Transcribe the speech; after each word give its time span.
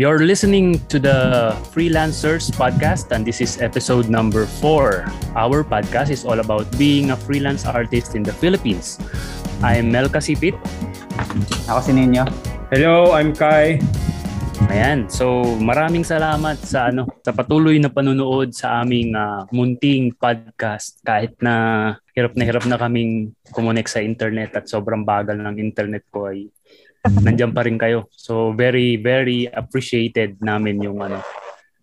You're 0.00 0.24
listening 0.24 0.80
to 0.88 0.96
the 0.96 1.52
Freelancers 1.68 2.48
Podcast, 2.48 3.12
and 3.12 3.28
this 3.28 3.44
is 3.44 3.60
episode 3.60 4.08
number 4.08 4.48
four. 4.48 5.04
Our 5.36 5.60
podcast 5.60 6.08
is 6.08 6.24
all 6.24 6.40
about 6.40 6.64
being 6.80 7.12
a 7.12 7.16
freelance 7.20 7.68
artist 7.68 8.16
in 8.16 8.24
the 8.24 8.32
Philippines. 8.32 8.96
I'm 9.60 9.92
Mel 9.92 10.08
Kasipit. 10.08 10.56
Ako 11.68 11.84
si 11.84 11.92
Ninyo. 11.92 12.24
Hello, 12.72 13.12
I'm 13.12 13.36
Kai. 13.36 13.84
Ayan, 14.72 15.12
so 15.12 15.44
maraming 15.60 16.08
salamat 16.08 16.56
sa 16.64 16.88
ano 16.88 17.04
sa 17.20 17.36
patuloy 17.36 17.76
na 17.76 17.92
panunood 17.92 18.56
sa 18.56 18.80
aming 18.80 19.12
uh, 19.12 19.44
munting 19.52 20.16
podcast 20.16 21.04
kahit 21.04 21.36
na 21.44 22.00
hirap 22.16 22.32
na 22.32 22.48
hirap 22.48 22.64
na 22.64 22.80
kaming 22.80 23.36
kumonek 23.52 23.92
sa 23.92 24.00
internet 24.00 24.56
at 24.56 24.64
sobrang 24.72 25.04
bagal 25.04 25.36
ng 25.36 25.60
internet 25.60 26.08
ko 26.08 26.32
ay 26.32 26.48
nandiyan 27.02 27.50
pa 27.50 27.66
rin 27.66 27.78
kayo. 27.78 28.06
So 28.14 28.54
very 28.54 28.94
very 28.98 29.50
appreciated 29.50 30.38
namin 30.38 30.78
yung 30.82 31.02
ano 31.02 31.18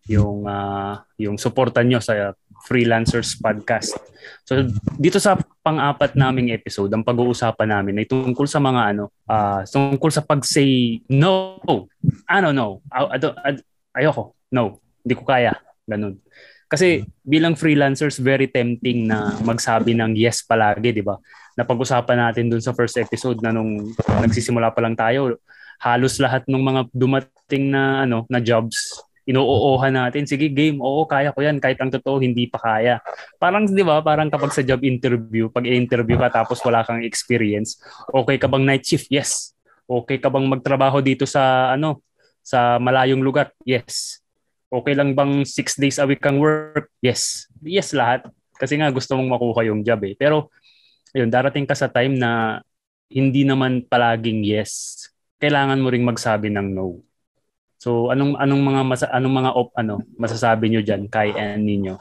yung 0.07 0.47
uh, 0.47 0.97
yung 1.19 1.35
suporta 1.35 1.83
nyo 1.83 1.99
sa 1.99 2.33
Freelancers 2.65 3.39
Podcast. 3.39 3.95
So 4.43 4.67
dito 4.95 5.19
sa 5.19 5.35
pang-apat 5.63 6.15
naming 6.15 6.51
episode, 6.55 6.91
ang 6.91 7.03
pag-uusapan 7.03 7.69
namin 7.69 8.03
ay 8.03 8.07
tungkol 8.07 8.47
sa 8.47 8.59
mga 8.59 8.95
ano, 8.95 9.11
uh, 9.27 9.63
tungkol 9.67 10.11
sa 10.11 10.23
pag-say 10.23 11.03
no. 11.11 11.61
Ano 12.27 12.49
no? 12.51 12.67
I, 12.91 13.15
I 13.15 13.17
I, 13.21 13.51
ayoko. 14.03 14.35
No. 14.51 14.81
Hindi 15.03 15.13
ko 15.15 15.23
kaya. 15.23 15.55
Ganun. 15.87 16.19
Kasi 16.69 17.01
bilang 17.25 17.57
freelancers, 17.57 18.21
very 18.21 18.45
tempting 18.45 19.09
na 19.09 19.41
magsabi 19.41 19.97
ng 19.97 20.13
yes 20.13 20.45
palagi, 20.45 20.93
di 20.93 21.01
ba? 21.01 21.17
Napag-usapan 21.59 22.31
natin 22.31 22.47
dun 22.47 22.63
sa 22.63 22.71
first 22.71 22.95
episode 22.95 23.43
na 23.43 23.51
nung 23.51 23.91
nagsisimula 23.99 24.71
pa 24.71 24.79
lang 24.79 24.95
tayo, 24.95 25.35
halos 25.83 26.15
lahat 26.23 26.47
ng 26.47 26.63
mga 26.63 26.81
dumating 26.95 27.67
na 27.67 28.07
ano 28.07 28.23
na 28.31 28.39
jobs 28.39 29.03
inuoohan 29.29 29.93
natin. 29.93 30.25
Sige, 30.25 30.49
game. 30.49 30.81
Oo, 30.81 31.05
kaya 31.05 31.29
ko 31.29 31.45
yan. 31.45 31.61
Kahit 31.61 31.77
ang 31.77 31.93
totoo, 31.93 32.17
hindi 32.17 32.49
pa 32.49 32.57
kaya. 32.57 32.97
Parang, 33.37 33.69
di 33.69 33.85
ba, 33.85 34.01
parang 34.01 34.25
kapag 34.33 34.49
sa 34.49 34.65
job 34.65 34.81
interview, 34.81 35.53
pag 35.53 35.69
i-interview 35.69 36.17
ka 36.17 36.41
tapos 36.41 36.57
wala 36.65 36.81
kang 36.81 37.05
experience, 37.05 37.77
okay 38.09 38.41
ka 38.41 38.49
bang 38.49 38.65
night 38.65 38.81
shift? 38.81 39.05
Yes. 39.13 39.53
Okay 39.85 40.17
ka 40.17 40.33
bang 40.33 40.49
magtrabaho 40.49 40.97
dito 41.05 41.29
sa, 41.29 41.69
ano, 41.77 42.01
sa 42.41 42.81
malayong 42.81 43.21
lugar? 43.21 43.53
Yes. 43.61 44.17
Okay 44.73 44.97
lang 44.97 45.13
bang 45.13 45.45
six 45.45 45.77
days 45.77 46.01
a 46.01 46.09
week 46.09 46.25
kang 46.25 46.41
work? 46.41 46.89
Yes. 47.05 47.45
Yes 47.61 47.93
lahat. 47.93 48.25
Kasi 48.57 48.81
nga 48.81 48.89
gusto 48.89 49.13
mong 49.13 49.37
makuha 49.37 49.61
yung 49.69 49.85
job 49.85 50.01
eh. 50.09 50.17
Pero, 50.17 50.49
yun, 51.13 51.29
darating 51.29 51.65
ka 51.65 51.73
sa 51.73 51.89
time 51.89 52.17
na 52.17 52.61
hindi 53.09 53.41
naman 53.45 53.85
palaging 53.85 54.45
yes. 54.45 55.05
Kailangan 55.41 55.81
mo 55.81 55.89
ring 55.89 56.05
magsabi 56.05 56.53
ng 56.53 56.67
no. 56.75 57.01
So 57.79 58.11
anong 58.11 58.35
anong 58.37 58.63
mga 58.63 58.81
masa, 58.83 59.05
anong 59.09 59.35
mga 59.39 59.51
op 59.55 59.69
ano 59.79 60.03
masasabi 60.19 60.67
niyo 60.67 60.83
diyan 60.83 61.07
kay 61.07 61.31
and 61.31 61.63
ninyo? 61.63 61.95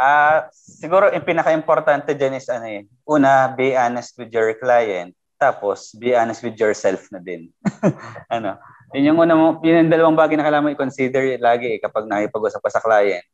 Ah, 0.00 0.04
uh, 0.04 0.38
siguro 0.52 1.12
yung 1.12 1.28
pinaka-importante 1.28 2.16
diyan 2.16 2.40
is 2.40 2.48
ano 2.48 2.68
eh. 2.68 2.88
Una, 3.04 3.52
be 3.52 3.76
honest 3.76 4.16
with 4.16 4.32
your 4.32 4.52
client. 4.56 5.12
Tapos, 5.40 5.96
be 5.96 6.12
honest 6.12 6.44
with 6.44 6.56
yourself 6.56 7.08
na 7.08 7.20
din. 7.20 7.48
ano? 8.36 8.60
Yun 8.92 9.12
yung 9.12 9.18
una 9.24 9.32
mo, 9.32 9.46
yun 9.64 9.84
yung 9.84 9.92
dalawang 9.92 10.16
bagay 10.16 10.36
na 10.36 10.44
kailangan 10.44 10.76
i-consider 10.76 11.40
lagi 11.40 11.76
eh, 11.76 11.78
kapag 11.80 12.04
nakipag-usap 12.04 12.60
ka 12.60 12.70
sa 12.72 12.84
client. 12.84 13.24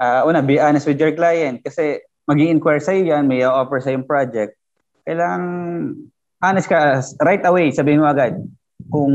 Uh, 0.00 0.24
una, 0.28 0.40
be 0.44 0.60
honest 0.60 0.84
with 0.84 1.00
your 1.00 1.12
client 1.12 1.60
kasi 1.60 2.00
mag 2.26 2.38
inquire 2.40 2.82
sa 2.82 2.96
yan, 2.96 3.28
may 3.28 3.44
offer 3.44 3.80
sa 3.80 3.92
yung 3.92 4.08
project. 4.08 4.56
Kailangan 5.04 5.42
honest 6.40 6.68
ka 6.68 7.04
right 7.20 7.44
away, 7.44 7.72
sabihin 7.72 8.00
mo 8.00 8.08
agad 8.08 8.40
kung 8.88 9.14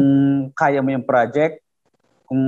kaya 0.53 0.79
mo 0.85 0.93
yung 0.93 1.07
project, 1.07 1.61
kung 2.25 2.41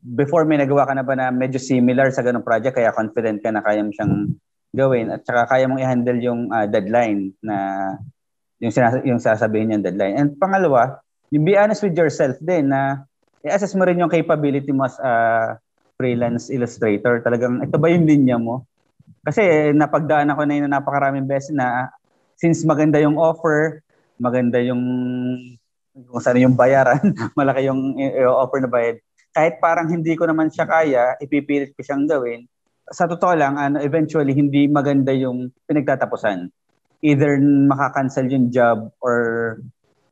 before 0.00 0.44
may 0.44 0.60
nagawa 0.60 0.84
ka 0.88 0.92
na 0.96 1.04
ba 1.04 1.16
na 1.16 1.32
medyo 1.32 1.56
similar 1.60 2.12
sa 2.12 2.24
ganung 2.24 2.44
project 2.44 2.76
kaya 2.76 2.92
confident 2.92 3.40
ka 3.40 3.48
na 3.48 3.64
kaya 3.64 3.80
mo 3.80 3.92
siyang 3.92 4.36
gawin 4.72 5.12
at 5.12 5.20
saka 5.24 5.48
kaya 5.48 5.68
mong 5.68 5.80
i-handle 5.80 6.20
yung 6.20 6.48
uh, 6.48 6.64
deadline 6.64 7.32
na 7.44 7.56
yung 8.60 8.72
sinas- 8.72 9.04
yung 9.04 9.20
sasabihin 9.20 9.76
yung 9.76 9.84
deadline. 9.84 10.16
And 10.16 10.28
pangalawa, 10.36 11.00
yung 11.28 11.44
be 11.44 11.56
honest 11.56 11.84
with 11.84 11.96
yourself 11.96 12.36
din 12.40 12.72
na 12.72 13.04
i-assess 13.44 13.76
mo 13.76 13.84
rin 13.84 14.00
yung 14.00 14.12
capability 14.12 14.72
mo 14.72 14.88
as 14.88 14.96
a 15.00 15.12
freelance 16.00 16.48
illustrator. 16.48 17.20
Talagang 17.20 17.60
ito 17.60 17.76
ba 17.76 17.88
yung 17.92 18.08
linya 18.08 18.40
mo? 18.40 18.64
Kasi 19.22 19.70
napagdaan 19.70 20.34
ako 20.34 20.42
na 20.44 20.54
yun 20.58 20.66
na 20.66 20.82
napakaraming 20.82 21.30
beses 21.30 21.54
na 21.54 21.94
since 22.34 22.66
maganda 22.66 22.98
yung 22.98 23.14
offer, 23.14 23.86
maganda 24.18 24.58
yung 24.58 24.82
kung 25.92 26.22
saan 26.24 26.42
yung 26.42 26.56
bayaran, 26.56 27.00
malaki 27.38 27.68
yung 27.68 27.94
offer 28.32 28.58
na 28.64 28.70
bayad. 28.70 28.96
Kahit 29.32 29.60
parang 29.60 29.88
hindi 29.88 30.12
ko 30.16 30.28
naman 30.28 30.50
siya 30.52 30.66
kaya, 30.68 31.16
ipipilit 31.20 31.72
ko 31.76 31.80
siyang 31.84 32.04
gawin. 32.08 32.44
Sa 32.92 33.08
totoo 33.08 33.32
lang, 33.32 33.56
ano, 33.56 33.80
eventually, 33.80 34.36
hindi 34.36 34.68
maganda 34.68 35.12
yung 35.14 35.52
pinagtatapusan. 35.64 36.50
Either 37.04 37.40
makakancel 37.40 38.28
yung 38.28 38.52
job 38.52 38.92
or 39.00 39.56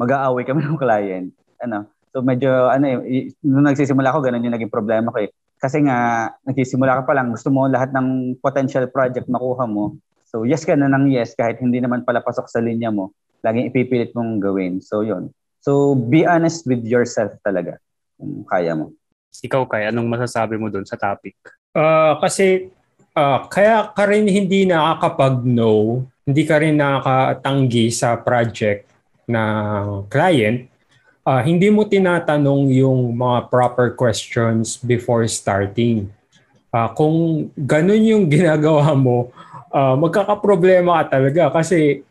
mag-aaway 0.01 0.45
kami 0.47 0.65
ng 0.65 0.81
client. 0.81 1.29
Ano, 1.61 1.89
so 2.13 2.25
medyo, 2.25 2.73
ano, 2.73 3.05
nung 3.45 3.67
nagsisimula 3.69 4.13
ako, 4.13 4.25
ganun 4.25 4.45
yung 4.47 4.57
naging 4.57 4.73
problema 4.73 5.13
ko 5.13 5.21
eh. 5.21 5.31
Kasi 5.61 5.85
nga, 5.85 6.33
nagsisimula 6.49 6.99
ka 6.99 7.03
pa 7.05 7.13
lang, 7.13 7.37
gusto 7.37 7.53
mo 7.53 7.69
lahat 7.69 7.93
ng 7.93 8.41
potential 8.41 8.89
project 8.89 9.29
makuha 9.29 9.69
mo. 9.69 10.01
So 10.31 10.49
yes 10.49 10.65
ka 10.65 10.73
na 10.73 10.89
ng 10.89 11.13
yes 11.13 11.37
kahit 11.37 11.61
hindi 11.61 11.85
naman 11.85 12.07
pala 12.07 12.25
pasok 12.25 12.49
sa 12.49 12.65
linya 12.65 12.89
mo. 12.89 13.13
Laging 13.45 13.69
ipipilit 13.69 14.17
mong 14.17 14.41
gawin. 14.41 14.81
So 14.81 15.05
yun. 15.05 15.29
So, 15.61 15.93
be 15.93 16.25
honest 16.25 16.65
with 16.65 16.89
yourself 16.89 17.37
talaga 17.45 17.77
kung 18.17 18.49
kaya 18.49 18.73
mo. 18.73 18.97
Ikaw, 19.31 19.69
kaya 19.69 19.93
anong 19.93 20.09
masasabi 20.09 20.57
mo 20.57 20.73
doon 20.73 20.89
sa 20.89 20.97
topic? 20.97 21.37
Uh, 21.77 22.17
kasi 22.17 22.73
uh, 23.13 23.45
kaya 23.47 23.93
ka 23.93 24.09
rin 24.09 24.25
hindi 24.25 24.65
nakakapag-no, 24.65 26.05
hindi 26.25 26.43
ka 26.49 26.57
rin 26.65 26.81
nakakatanggi 26.81 27.93
sa 27.93 28.17
project 28.17 28.89
ng 29.29 30.09
client, 30.09 30.65
uh, 31.25 31.43
hindi 31.43 31.69
mo 31.69 31.85
tinatanong 31.85 32.71
yung 32.73 33.13
mga 33.17 33.49
proper 33.53 33.93
questions 33.97 34.81
before 34.81 35.25
starting. 35.29 36.09
Uh, 36.71 36.89
kung 36.95 37.49
ganun 37.55 38.03
yung 38.05 38.25
ginagawa 38.35 38.95
mo, 38.95 39.33
uh, 39.73 39.95
magkakaproblema 39.97 41.03
ka 41.03 41.19
talaga 41.19 41.43
kasi 41.63 42.03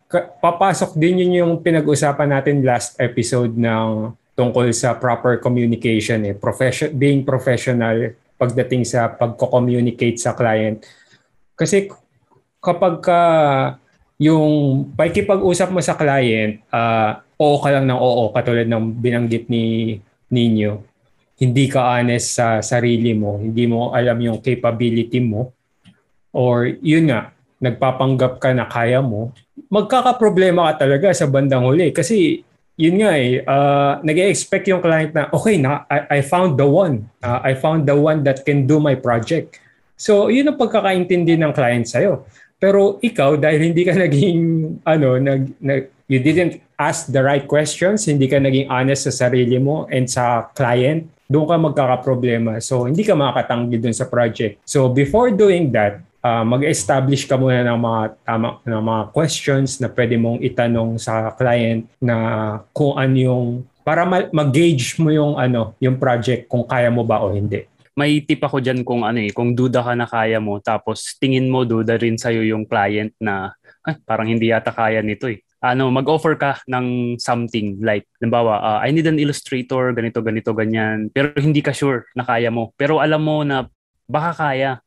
papasok 0.41 0.97
din 0.97 1.21
yun 1.21 1.45
yung 1.45 1.53
pinag-usapan 1.61 2.33
natin 2.33 2.65
last 2.65 2.97
episode 2.97 3.53
ng 3.53 4.09
tungkol 4.33 4.71
sa 4.73 4.97
proper 4.97 5.37
communication 5.37 6.23
eh 6.25 6.33
profession 6.33 6.89
being 6.95 7.21
professional 7.21 8.15
pagdating 8.39 8.87
sa 8.87 9.11
pagko-communicate 9.11 10.17
sa 10.17 10.33
client 10.33 10.81
kasi 11.53 11.91
kapag 12.57 13.03
ka 13.03 13.21
yung 14.17 14.81
pakikipag-usap 14.97 15.69
mo 15.69 15.83
sa 15.83 15.93
client 15.93 16.57
uh, 16.73 17.21
oo 17.39 17.55
ka 17.63 17.69
lang 17.71 17.87
ng 17.87 17.99
oo 17.99 18.29
katulad 18.35 18.67
ng 18.67 18.83
binanggit 18.99 19.47
ni 19.47 19.97
ninyo 20.29 20.83
hindi 21.39 21.65
ka 21.71 21.97
honest 21.97 22.35
sa 22.35 22.59
sarili 22.59 23.15
mo 23.15 23.39
hindi 23.39 23.65
mo 23.65 23.95
alam 23.95 24.19
yung 24.19 24.43
capability 24.43 25.23
mo 25.23 25.55
or 26.35 26.67
yun 26.83 27.09
nga 27.09 27.31
nagpapanggap 27.63 28.37
ka 28.37 28.51
na 28.51 28.67
kaya 28.67 28.99
mo 28.99 29.31
magkakaproblema 29.71 30.71
ka 30.71 30.85
talaga 30.85 31.15
sa 31.15 31.25
bandang 31.25 31.63
huli 31.63 31.95
kasi 31.95 32.43
yun 32.79 32.95
nga 33.03 33.11
eh, 33.19 33.43
uh, 33.43 33.99
nag-expect 33.99 34.71
yung 34.71 34.79
client 34.79 35.11
na, 35.11 35.27
okay, 35.35 35.59
na, 35.59 35.83
I, 35.91 35.99
I 36.15 36.19
found 36.23 36.55
the 36.55 36.63
one. 36.63 37.11
Uh, 37.19 37.43
I 37.43 37.51
found 37.59 37.83
the 37.83 37.91
one 37.99 38.23
that 38.23 38.47
can 38.47 38.63
do 38.63 38.79
my 38.79 38.95
project. 38.95 39.59
So, 39.99 40.31
yun 40.31 40.47
ang 40.47 40.55
pagkakaintindi 40.55 41.35
ng 41.35 41.51
client 41.51 41.91
sa'yo. 41.91 42.23
Pero 42.55 42.95
ikaw, 43.03 43.35
dahil 43.35 43.67
hindi 43.67 43.83
ka 43.83 43.99
naging, 44.07 44.39
ano, 44.87 45.19
nag, 45.19 45.59
nag, 45.59 45.83
you 46.09 46.17
didn't 46.17 46.59
ask 46.75 47.07
the 47.07 47.21
right 47.21 47.45
questions, 47.45 48.09
hindi 48.09 48.25
ka 48.25 48.41
naging 48.41 48.67
honest 48.67 49.07
sa 49.07 49.29
sarili 49.29 49.61
mo 49.61 49.85
and 49.93 50.09
sa 50.09 50.49
client, 50.57 51.05
doon 51.29 51.45
ka 51.45 51.55
magkakaproblema. 51.61 52.57
So, 52.59 52.89
hindi 52.89 53.05
ka 53.05 53.13
makakatanggi 53.13 53.77
doon 53.77 53.93
sa 53.93 54.09
project. 54.09 54.57
So, 54.65 54.89
before 54.89 55.29
doing 55.29 55.69
that, 55.77 56.01
uh, 56.25 56.41
mag-establish 56.41 57.29
ka 57.29 57.37
muna 57.37 57.61
ng 57.61 57.79
mga 57.79 58.01
tama 58.25 58.57
ng 58.65 58.83
mga 58.83 59.03
questions 59.13 59.77
na 59.77 59.87
pwede 59.93 60.17
mong 60.17 60.41
itanong 60.41 60.97
sa 60.97 61.29
client 61.37 61.85
na 62.01 62.15
kung 62.73 62.97
ano 62.97 63.15
yung 63.15 63.47
para 63.85 64.05
mag-gauge 64.05 64.97
mo 65.01 65.09
yung 65.09 65.33
ano, 65.37 65.73
yung 65.81 65.97
project 65.97 66.45
kung 66.49 66.65
kaya 66.65 66.89
mo 66.89 67.05
ba 67.05 67.21
o 67.21 67.33
hindi. 67.33 67.65
May 67.97 68.23
tip 68.23 68.39
ako 68.39 68.63
diyan 68.63 68.81
kung 68.85 69.03
ano 69.03 69.19
eh, 69.19 69.33
kung 69.33 69.51
duda 69.51 69.83
ka 69.83 69.93
na 69.93 70.07
kaya 70.07 70.39
mo 70.39 70.61
tapos 70.61 71.17
tingin 71.19 71.51
mo 71.51 71.67
duda 71.67 71.99
rin 71.99 72.15
sa 72.15 72.31
yung 72.31 72.63
client 72.63 73.11
na 73.19 73.51
ah, 73.83 73.95
parang 74.07 74.29
hindi 74.29 74.49
yata 74.53 74.71
kaya 74.71 75.01
nito 75.03 75.27
eh. 75.27 75.41
Ano, 75.59 75.91
mag-offer 75.91 76.39
ka 76.39 76.63
ng 76.71 77.19
something 77.19 77.83
like, 77.83 78.07
halimbawa, 78.19 78.63
uh, 78.63 78.79
I 78.79 78.95
need 78.95 79.07
an 79.07 79.19
illustrator, 79.19 79.91
ganito, 79.91 80.23
ganito, 80.23 80.55
ganyan. 80.55 81.11
Pero 81.11 81.35
hindi 81.35 81.59
ka 81.59 81.75
sure 81.75 82.07
na 82.15 82.23
kaya 82.23 82.47
mo. 82.47 82.71
Pero 82.79 83.03
alam 83.03 83.19
mo 83.19 83.43
na 83.43 83.67
baka 84.07 84.31
kaya 84.35 84.79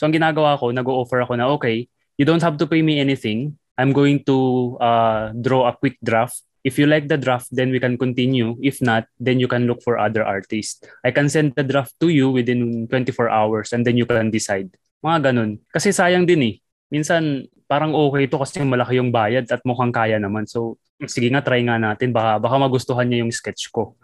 So 0.00 0.08
ang 0.08 0.16
ginagawa 0.16 0.56
ko, 0.56 0.72
nag-o-offer 0.72 1.20
ako 1.28 1.36
na, 1.36 1.52
okay, 1.52 1.84
you 2.16 2.24
don't 2.24 2.40
have 2.40 2.56
to 2.56 2.64
pay 2.64 2.80
me 2.80 2.96
anything. 2.96 3.60
I'm 3.76 3.92
going 3.92 4.24
to 4.24 4.80
uh, 4.80 5.36
draw 5.36 5.68
a 5.68 5.76
quick 5.76 6.00
draft 6.00 6.40
If 6.60 6.76
you 6.76 6.84
like 6.84 7.08
the 7.08 7.16
draft, 7.16 7.48
then 7.48 7.72
we 7.72 7.80
can 7.80 7.96
continue. 7.96 8.52
If 8.60 8.84
not, 8.84 9.08
then 9.16 9.40
you 9.40 9.48
can 9.48 9.64
look 9.64 9.80
for 9.80 9.96
other 9.96 10.20
artists. 10.20 10.84
I 11.00 11.08
can 11.08 11.32
send 11.32 11.56
the 11.56 11.64
draft 11.64 11.96
to 12.04 12.12
you 12.12 12.28
within 12.28 12.84
24 12.88 13.32
hours 13.32 13.72
and 13.72 13.80
then 13.80 13.96
you 13.96 14.04
can 14.04 14.28
decide. 14.28 14.68
Mga 15.00 15.32
ganun. 15.32 15.64
Kasi 15.72 15.88
sayang 15.88 16.28
din 16.28 16.44
eh. 16.44 16.54
Minsan, 16.90 17.46
parang 17.70 17.94
okay 17.94 18.26
to 18.26 18.42
kasi 18.42 18.60
malaki 18.66 18.98
yung 18.98 19.14
bayad 19.14 19.46
at 19.46 19.62
mukhang 19.62 19.94
kaya 19.94 20.18
naman. 20.18 20.44
So, 20.50 20.76
sige 21.06 21.30
nga, 21.30 21.40
try 21.40 21.62
nga 21.62 21.78
natin. 21.78 22.10
Baka, 22.10 22.42
baka 22.42 22.56
magustuhan 22.58 23.06
niya 23.06 23.22
yung 23.22 23.30
sketch 23.30 23.70
ko. 23.70 23.94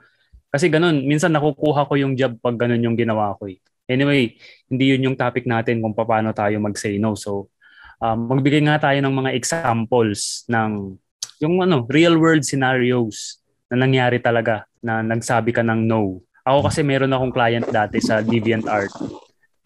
Kasi 0.54 0.70
ganun, 0.70 1.02
minsan 1.04 1.34
nakukuha 1.34 1.84
ko 1.90 1.98
yung 1.98 2.14
job 2.14 2.38
pag 2.38 2.56
ganun 2.56 2.80
yung 2.80 2.96
ginawa 2.96 3.34
ko 3.36 3.50
eh. 3.50 3.58
Anyway, 3.86 4.38
hindi 4.70 4.94
yun 4.94 5.10
yung 5.12 5.16
topic 5.18 5.46
natin 5.46 5.82
kung 5.82 5.94
paano 5.94 6.30
tayo 6.30 6.58
mag-say 6.62 6.98
no. 6.98 7.18
So, 7.18 7.50
um, 8.00 8.30
magbigay 8.30 8.62
nga 8.66 8.90
tayo 8.90 8.98
ng 9.02 9.14
mga 9.14 9.30
examples 9.34 10.46
ng 10.50 10.96
yung 11.42 11.60
ano, 11.60 11.84
real 11.90 12.16
world 12.16 12.42
scenarios 12.42 13.42
na 13.68 13.84
nangyari 13.84 14.22
talaga 14.22 14.64
na 14.80 15.02
nagsabi 15.02 15.52
ka 15.52 15.62
ng 15.62 15.86
no. 15.86 16.22
Ako 16.46 16.70
kasi 16.70 16.86
meron 16.86 17.12
akong 17.12 17.34
client 17.34 17.66
dati 17.66 17.98
sa 17.98 18.22
DeviantArt. 18.22 18.94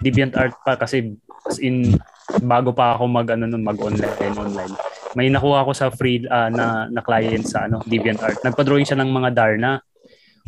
DeviantArt 0.01 0.57
pa 0.65 0.81
kasi 0.81 1.15
in 1.61 1.97
bago 2.39 2.71
pa 2.71 2.95
ako 2.95 3.11
mag 3.11 3.27
ano 3.35 3.51
nun, 3.51 3.67
mag 3.67 3.79
online 3.83 4.39
online. 4.39 4.75
May 5.19 5.27
nakuha 5.27 5.67
ako 5.67 5.73
sa 5.75 5.91
free 5.91 6.23
uh, 6.31 6.47
na 6.49 6.87
na 6.87 7.03
client 7.03 7.43
sa 7.43 7.67
ano 7.67 7.83
DeviantArt. 7.83 8.47
Nagpa-drawing 8.47 8.87
siya 8.87 9.03
ng 9.03 9.11
mga 9.11 9.31
Darna. 9.35 9.83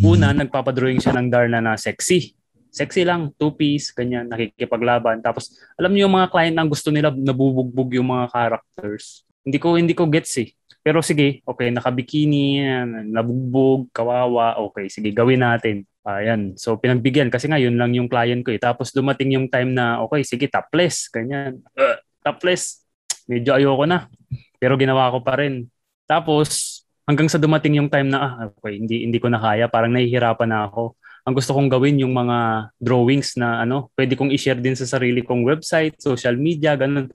Una, 0.03 0.31
nagpapa-drawing 0.31 1.03
siya 1.03 1.19
ng 1.19 1.29
Darna 1.29 1.59
na 1.59 1.75
sexy. 1.75 2.33
Sexy 2.73 3.05
lang, 3.05 3.37
two-piece, 3.37 3.93
ganyan, 3.93 4.33
nakikipaglaban. 4.33 5.21
Tapos, 5.21 5.53
alam 5.77 5.93
niyo 5.93 6.09
yung 6.09 6.17
mga 6.17 6.33
client 6.33 6.57
na 6.57 6.65
gusto 6.65 6.89
nila 6.89 7.13
nabubugbog 7.13 7.93
yung 7.93 8.09
mga 8.09 8.33
characters. 8.33 9.29
Hindi 9.45 9.59
ko 9.61 9.69
hindi 9.77 9.93
ko 9.93 10.09
gets 10.09 10.41
eh. 10.41 10.49
Pero 10.83 10.99
sige, 10.99 11.41
okay, 11.47 11.71
nakabikini, 11.71 12.59
nabugbog, 13.07 13.87
kawawa, 13.95 14.59
okay, 14.59 14.91
sige, 14.91 15.15
gawin 15.15 15.47
natin. 15.47 15.87
Ayan. 16.03 16.59
So, 16.59 16.75
pinagbigyan 16.75 17.31
kasi 17.31 17.47
nga 17.47 17.63
yun 17.63 17.79
lang 17.79 17.95
yung 17.95 18.11
client 18.11 18.43
ko 18.43 18.51
eh. 18.51 18.59
Tapos 18.59 18.91
dumating 18.91 19.39
yung 19.39 19.47
time 19.47 19.71
na, 19.71 20.03
okay, 20.03 20.27
sige, 20.27 20.51
topless, 20.51 21.07
ganyan. 21.07 21.63
Uh, 21.79 21.95
topless. 22.27 22.83
Medyo 23.31 23.55
ayoko 23.55 23.87
na. 23.87 24.11
Pero 24.59 24.75
ginawa 24.75 25.15
ko 25.15 25.23
pa 25.23 25.39
rin. 25.39 25.71
Tapos, 26.11 26.83
hanggang 27.07 27.31
sa 27.31 27.39
dumating 27.39 27.79
yung 27.79 27.87
time 27.87 28.11
na, 28.11 28.19
ah, 28.19 28.35
okay, 28.51 28.83
hindi, 28.83 29.07
hindi 29.07 29.23
ko 29.23 29.31
na 29.31 29.39
kaya. 29.39 29.71
Parang 29.71 29.95
nahihirapan 29.95 30.51
na 30.51 30.67
ako. 30.67 30.99
Ang 31.23 31.39
gusto 31.39 31.55
kong 31.55 31.71
gawin 31.71 32.03
yung 32.03 32.11
mga 32.11 32.71
drawings 32.83 33.39
na 33.39 33.63
ano, 33.63 33.95
pwede 33.95 34.19
kong 34.19 34.35
i-share 34.35 34.59
din 34.59 34.75
sa 34.75 34.91
sarili 34.91 35.23
kong 35.23 35.47
website, 35.47 36.03
social 36.03 36.35
media, 36.35 36.75
ganun. 36.75 37.07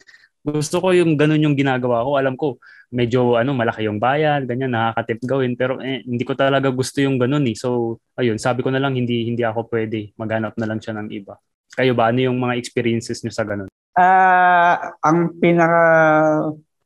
Gusto 0.48 0.80
ko 0.80 0.96
yung 0.96 1.20
ganun 1.20 1.44
yung 1.44 1.60
ginagawa 1.60 2.08
ko. 2.08 2.16
Alam 2.16 2.40
ko, 2.40 2.56
medyo 2.88 3.36
ano 3.36 3.52
malaki 3.52 3.84
yung 3.84 4.00
bayad, 4.00 4.48
ganyan 4.48 4.72
nakakatip 4.72 5.20
gawin 5.28 5.60
pero 5.60 5.84
eh, 5.84 6.08
hindi 6.08 6.24
ko 6.24 6.40
talaga 6.40 6.72
gusto 6.72 7.04
yung 7.04 7.20
ganun 7.20 7.44
eh. 7.52 7.56
So 7.60 8.00
ayun, 8.16 8.40
sabi 8.40 8.64
ko 8.64 8.72
na 8.72 8.80
lang 8.80 8.96
hindi 8.96 9.28
hindi 9.28 9.44
ako 9.44 9.68
pwede. 9.68 10.16
Maghanap 10.16 10.56
na 10.56 10.68
lang 10.72 10.80
siya 10.80 10.96
ng 10.96 11.12
iba. 11.12 11.36
Kayo 11.76 11.92
ba 11.92 12.16
ano 12.16 12.24
yung 12.24 12.40
mga 12.40 12.56
experiences 12.56 13.20
niyo 13.20 13.36
sa 13.36 13.44
ganun? 13.44 13.68
Ah, 13.98 14.08
uh, 14.08 14.76
ang 15.04 15.36
pinaka 15.36 15.84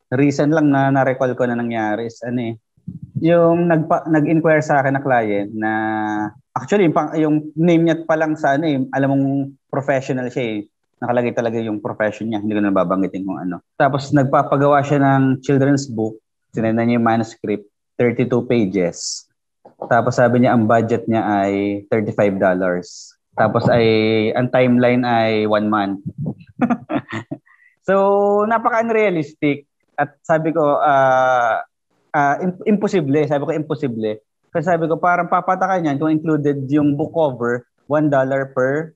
recent 0.09 0.51
lang 0.51 0.73
na 0.73 0.89
na-recall 0.89 1.37
ko 1.37 1.45
na 1.45 1.59
nangyari 1.59 2.09
is 2.09 2.17
ano 2.25 2.39
eh, 2.41 2.53
yung 3.21 3.69
nagpa, 3.69 4.09
nag-inquire 4.09 4.65
sa 4.65 4.81
akin 4.81 4.97
na 4.97 5.03
client 5.05 5.51
na 5.53 5.71
actually 6.57 6.89
yung, 6.89 6.95
yung 7.15 7.35
name 7.55 7.83
niya 7.85 7.97
pa 8.03 8.17
lang 8.17 8.33
sa 8.33 8.57
ano 8.57 8.65
eh, 8.65 8.79
alam 8.91 9.13
mong 9.13 9.27
professional 9.69 10.27
siya 10.33 10.43
eh 10.57 10.70
nakalagay 11.01 11.33
talaga 11.33 11.57
yung 11.57 11.81
profession 11.81 12.29
niya. 12.29 12.39
Hindi 12.39 12.53
ko 12.53 12.61
na 12.61 12.71
babanggitin 12.71 13.25
kung 13.25 13.41
ano. 13.41 13.65
Tapos 13.75 14.13
nagpapagawa 14.13 14.85
siya 14.85 15.01
ng 15.01 15.41
children's 15.41 15.89
book. 15.89 16.21
Sinenda 16.53 16.85
niya 16.85 17.01
yung 17.01 17.07
manuscript, 17.09 17.65
32 17.97 18.29
pages. 18.45 19.25
Tapos 19.89 20.21
sabi 20.21 20.45
niya 20.45 20.53
ang 20.53 20.69
budget 20.69 21.09
niya 21.09 21.25
ay 21.25 21.83
$35. 21.89 22.37
Tapos 23.33 23.63
ay 23.65 23.87
ang 24.37 24.53
timeline 24.53 25.01
ay 25.01 25.49
one 25.49 25.67
month. 25.67 26.05
so 27.87 27.95
napaka-unrealistic. 28.45 29.65
At 29.97 30.21
sabi 30.21 30.53
ko, 30.53 30.77
uh, 30.77 31.65
uh, 32.13 32.35
imposible. 32.69 33.25
Sabi 33.25 33.41
ko, 33.41 33.51
imposible. 33.57 34.21
Kasi 34.53 34.69
sabi 34.69 34.85
ko, 34.85 35.01
parang 35.01 35.31
papatakan 35.31 35.87
yan 35.87 35.97
kung 35.97 36.13
included 36.13 36.67
yung 36.69 36.93
book 36.93 37.15
cover, 37.15 37.65
$1 37.89 38.11
per 38.53 38.93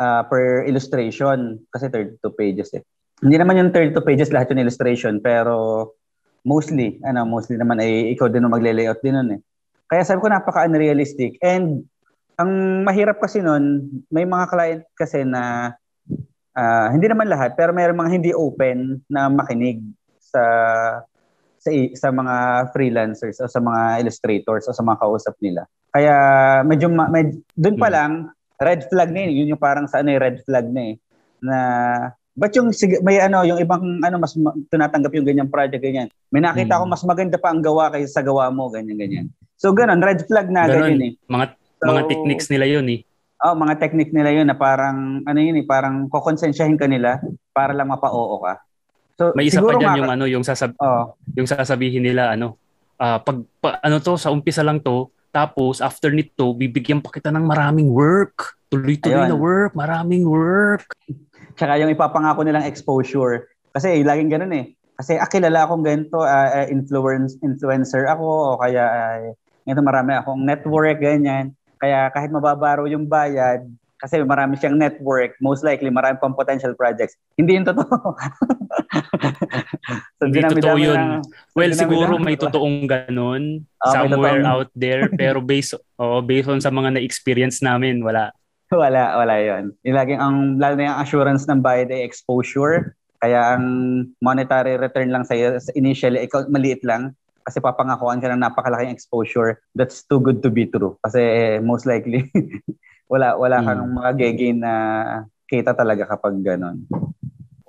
uh, 0.00 0.22
per 0.28 0.64
illustration 0.68 1.60
kasi 1.72 1.88
32 1.88 2.20
pages 2.36 2.70
eh. 2.76 2.82
Hindi 3.20 3.36
naman 3.40 3.56
yung 3.56 3.70
32 3.72 3.96
pages 4.04 4.30
lahat 4.32 4.52
yung 4.52 4.62
illustration 4.62 5.20
pero 5.24 5.88
mostly, 6.44 7.00
ano, 7.02 7.24
mostly 7.24 7.56
naman 7.56 7.80
ay 7.80 8.12
ikaw 8.12 8.28
din 8.28 8.46
magle-layout 8.46 9.00
din 9.00 9.16
nun 9.16 9.30
eh. 9.36 9.40
Kaya 9.86 10.02
sabi 10.02 10.20
ko 10.20 10.28
napaka-unrealistic 10.28 11.38
and 11.40 11.86
ang 12.36 12.84
mahirap 12.84 13.16
kasi 13.16 13.40
nun, 13.40 13.88
may 14.12 14.28
mga 14.28 14.44
client 14.52 14.82
kasi 14.92 15.24
na 15.24 15.72
uh, 16.52 16.86
hindi 16.92 17.08
naman 17.08 17.32
lahat 17.32 17.56
pero 17.56 17.72
may 17.72 17.88
mga 17.88 18.10
hindi 18.12 18.30
open 18.36 19.00
na 19.08 19.32
makinig 19.32 19.80
sa 20.20 20.44
sa 21.56 21.70
sa 21.96 22.08
mga 22.12 22.34
freelancers 22.76 23.40
o 23.40 23.48
sa 23.48 23.58
mga 23.58 24.04
illustrators 24.04 24.68
o 24.68 24.76
sa 24.76 24.84
mga 24.84 25.00
kausap 25.00 25.34
nila. 25.40 25.64
Kaya 25.90 26.16
medyo 26.62 26.92
ma- 26.92 27.08
med, 27.08 27.40
doon 27.56 27.76
pa 27.80 27.88
hmm. 27.88 27.96
lang 27.96 28.12
red 28.60 28.86
flag 28.88 29.10
na 29.12 29.20
yun. 29.26 29.32
Yun 29.44 29.52
yung 29.56 29.62
parang 29.62 29.86
sa 29.88 30.00
ano 30.00 30.12
yung 30.12 30.22
red 30.22 30.38
flag 30.44 30.66
na 30.68 30.82
eh. 30.92 30.94
Na, 31.40 31.56
but 32.36 32.52
yung 32.56 32.72
may 33.04 33.20
ano, 33.20 33.44
yung 33.44 33.60
ibang 33.60 34.00
ano, 34.00 34.16
mas 34.16 34.36
tinatanggap 34.72 35.12
yung 35.12 35.26
ganyang 35.26 35.50
project, 35.52 35.82
ganyan. 35.82 36.08
May 36.32 36.44
nakita 36.44 36.76
hmm. 36.76 36.82
ko 36.82 36.84
mas 36.88 37.02
maganda 37.04 37.36
pa 37.40 37.52
ang 37.52 37.60
gawa 37.60 37.92
kaysa 37.92 38.20
sa 38.20 38.22
gawa 38.24 38.48
mo, 38.52 38.68
ganyan, 38.72 38.96
ganyan. 38.96 39.26
So, 39.56 39.72
ganun, 39.72 40.04
red 40.04 40.24
flag 40.28 40.52
na, 40.52 40.68
ganun, 40.68 40.96
ganyan 40.96 41.02
eh. 41.02 41.12
Mga, 41.32 41.44
so, 41.56 41.86
mga 41.88 42.02
techniques 42.12 42.48
nila 42.52 42.66
yun 42.68 42.86
eh. 42.92 43.00
Oh, 43.44 43.52
mga 43.52 43.74
technique 43.76 44.12
nila 44.16 44.32
yun 44.32 44.48
na 44.48 44.56
parang, 44.56 45.20
ano 45.24 45.38
yun 45.40 45.60
eh, 45.60 45.64
parang 45.68 46.08
kokonsensyahin 46.08 46.80
ka 46.80 46.88
nila 46.88 47.20
para 47.52 47.76
lang 47.76 47.88
mapa-oo 47.92 48.40
ka. 48.40 48.64
So, 49.16 49.32
may 49.32 49.48
isa 49.48 49.64
pa 49.64 49.76
diyan 49.76 50.04
yung 50.04 50.12
ano, 50.12 50.24
yung 50.28 50.44
sasab 50.44 50.76
oh. 50.76 51.16
yung 51.32 51.48
sasabihin 51.48 52.04
nila 52.04 52.36
ano, 52.36 52.60
uh, 53.00 53.16
pag 53.16 53.36
pa, 53.64 53.80
ano 53.80 53.96
to 53.96 54.20
sa 54.20 54.28
umpisa 54.28 54.60
lang 54.60 54.80
to, 54.84 55.08
tapos, 55.36 55.84
after 55.84 56.08
nito, 56.08 56.56
bibigyan 56.56 57.04
pa 57.04 57.12
kita 57.12 57.28
ng 57.28 57.44
maraming 57.44 57.92
work. 57.92 58.56
Tuloy-tuloy 58.72 59.28
Ayun. 59.28 59.28
na 59.28 59.36
work, 59.36 59.76
maraming 59.76 60.24
work. 60.24 60.88
Tsaka 61.52 61.76
yung 61.76 61.92
ipapangako 61.92 62.40
nilang 62.40 62.64
exposure. 62.64 63.52
Kasi 63.76 64.00
eh, 64.00 64.02
laging 64.02 64.32
ganun 64.32 64.56
eh. 64.56 64.72
Kasi 64.96 65.20
ah, 65.20 65.28
kilala 65.28 65.68
akong 65.68 65.84
ganito, 65.84 66.24
uh, 66.24 66.64
influence, 66.72 67.36
influencer 67.44 68.08
ako 68.08 68.56
o 68.56 68.56
kaya 68.56 68.84
uh, 68.88 69.68
ito 69.68 69.80
marami 69.84 70.16
akong 70.16 70.40
network, 70.40 70.96
ganyan. 71.04 71.52
Kaya 71.76 72.08
kahit 72.16 72.32
mababaro 72.32 72.88
yung 72.88 73.04
bayad, 73.04 73.68
kasi 73.96 74.20
marami 74.20 74.60
siyang 74.60 74.76
network, 74.76 75.32
most 75.40 75.64
likely 75.64 75.88
marami 75.88 76.20
pang 76.20 76.36
potential 76.36 76.76
projects. 76.76 77.16
Hindi 77.40 77.56
yun 77.56 77.64
totoo. 77.64 77.96
so, 80.20 80.22
Hindi 80.28 80.44
totoo 80.44 80.76
yun. 80.76 81.00
Na, 81.00 81.24
well, 81.56 81.72
siguro 81.72 82.20
may 82.20 82.36
totoong 82.36 82.84
ganun 82.84 83.64
oh, 83.84 83.92
somewhere 83.92 84.44
totoong... 84.44 84.52
out 84.52 84.68
there, 84.76 85.08
pero 85.20 85.40
based, 85.40 85.72
oh, 85.96 86.20
based 86.20 86.52
on 86.52 86.60
sa 86.60 86.68
mga 86.68 87.00
na-experience 87.00 87.64
namin, 87.64 88.04
wala. 88.04 88.36
Wala, 88.68 89.16
wala 89.16 89.34
yun. 89.40 89.72
Yung 89.86 89.96
laging 89.96 90.20
ang, 90.20 90.36
lalo 90.60 90.74
na 90.76 90.92
yung 90.92 90.98
assurance 91.00 91.48
ng 91.48 91.62
bayad 91.62 91.88
ay 91.88 92.04
exposure. 92.04 92.98
Kaya 93.22 93.56
ang 93.56 93.64
monetary 94.20 94.76
return 94.76 95.08
lang 95.08 95.24
sa'yo, 95.24 95.56
initially, 95.72 96.28
ikaw, 96.28 96.44
maliit 96.52 96.84
lang 96.84 97.16
kasi 97.46 97.62
papangakuan 97.62 98.18
ka 98.18 98.26
ng 98.26 98.42
napakalaking 98.42 98.90
exposure, 98.90 99.62
that's 99.78 100.02
too 100.10 100.18
good 100.18 100.42
to 100.42 100.50
be 100.50 100.66
true. 100.66 100.98
Kasi 101.06 101.22
eh, 101.22 101.56
most 101.62 101.86
likely, 101.86 102.26
wala 103.06 103.38
wala 103.38 103.58
hmm. 103.62 103.66
kang 103.66 103.84
mga 103.94 104.10
na 104.58 104.72
kita 105.46 105.72
talaga 105.72 106.06
kapag 106.10 106.42
ganun. 106.42 106.86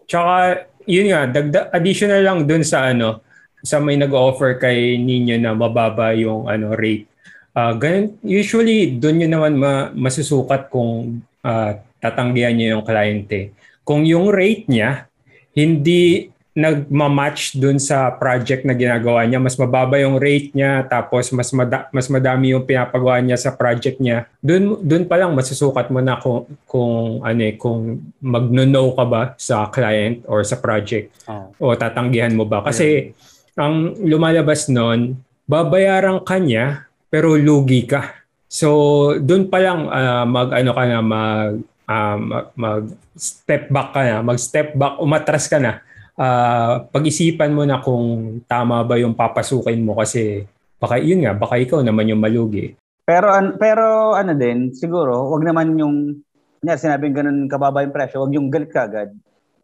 Tsaka 0.09 0.65
yun 0.87 1.11
nga, 1.13 1.27
dagda, 1.29 1.59
additional 1.75 2.21
lang 2.23 2.39
dun 2.47 2.63
sa 2.63 2.89
ano, 2.89 3.21
sa 3.61 3.77
may 3.77 3.99
nag-offer 3.99 4.57
kay 4.57 4.97
ninyo 4.97 5.35
na 5.37 5.53
mababa 5.53 6.15
yung 6.15 6.47
ano 6.49 6.73
rate. 6.73 7.05
Uh, 7.53 7.73
ganun, 7.77 8.17
usually 8.23 8.95
doon 8.97 9.21
yun 9.27 9.33
naman 9.33 9.53
ma, 9.57 9.89
masusukat 9.93 10.71
kung 10.71 11.21
uh, 11.43 11.71
tatanggihan 12.01 12.53
niyo 12.55 12.79
yung 12.79 12.85
kliyente. 12.85 13.53
Kung 13.83 14.05
yung 14.05 14.29
rate 14.29 14.69
niya 14.69 15.09
hindi 15.57 16.29
nagma-match 16.57 17.53
dun 17.61 17.77
sa 17.77 18.09
project 18.17 18.65
na 18.65 18.73
ginagawa 18.73 19.21
niya. 19.29 19.37
Mas 19.37 19.53
mababa 19.61 20.01
yung 20.01 20.17
rate 20.17 20.57
niya 20.57 20.89
tapos 20.89 21.29
mas 21.29 21.53
mada- 21.53 21.85
mas 21.93 22.09
madami 22.09 22.57
yung 22.57 22.65
pinapagawa 22.65 23.21
niya 23.21 23.37
sa 23.37 23.53
project 23.53 24.01
niya. 24.01 24.25
Dun 24.41 24.81
dun 24.81 25.05
pa 25.05 25.21
lang 25.21 25.37
masusukat 25.37 25.93
mo 25.93 26.01
na 26.01 26.17
kung 26.17 26.49
kung 26.65 27.21
ano 27.21 27.41
eh, 27.45 27.53
kung 27.61 28.01
magno-no 28.17 28.97
ka 28.97 29.05
ba 29.05 29.21
sa 29.37 29.69
client 29.69 30.25
or 30.25 30.41
sa 30.41 30.57
project 30.57 31.13
oh. 31.29 31.53
o 31.61 31.77
tatanggihan 31.77 32.33
mo 32.33 32.49
ba 32.49 32.65
kasi 32.65 33.13
yeah. 33.13 33.61
ang 33.61 33.93
lumalabas 34.01 34.65
noon 34.65 35.13
babayaran 35.45 36.25
ka 36.25 36.41
niya 36.41 36.89
pero 37.13 37.37
lugi 37.37 37.85
ka. 37.85 38.25
So 38.49 39.13
dun 39.21 39.53
pa 39.53 39.61
lang 39.61 39.93
uh, 39.93 40.25
mag 40.25 40.49
ano 40.57 40.71
ka 40.73 40.83
na 40.89 40.99
mag 41.05 41.61
uh, 41.85 42.17
mag 42.57 42.83
step 43.13 43.69
back 43.69 43.93
ka 43.93 44.01
na, 44.01 44.25
mag 44.25 44.41
step 44.41 44.73
back, 44.73 44.97
umatras 44.97 45.45
ka 45.45 45.61
na 45.61 45.85
uh, 46.17 46.83
pag-isipan 46.89 47.53
mo 47.53 47.63
na 47.63 47.79
kung 47.79 48.41
tama 48.49 48.83
ba 48.83 48.97
yung 48.97 49.13
papasukin 49.13 49.85
mo 49.85 49.95
kasi 49.95 50.43
baka 50.77 50.97
yun 51.01 51.25
nga, 51.25 51.33
baka 51.37 51.57
ikaw 51.61 51.81
naman 51.81 52.09
yung 52.09 52.21
malugi. 52.21 52.73
Pero 53.07 53.31
an, 53.31 53.55
pero 53.55 54.13
ano 54.17 54.35
din, 54.35 54.75
siguro, 54.75 55.31
wag 55.31 55.45
naman 55.47 55.77
yung 55.79 56.21
kunya 56.59 56.75
sinabing 56.75 57.15
ganun 57.15 57.47
kababa 57.47 57.85
yung 57.85 57.95
presyo, 57.95 58.25
wag 58.25 58.35
yung 58.35 58.51
galit 58.51 58.73
kagad. 58.73 59.15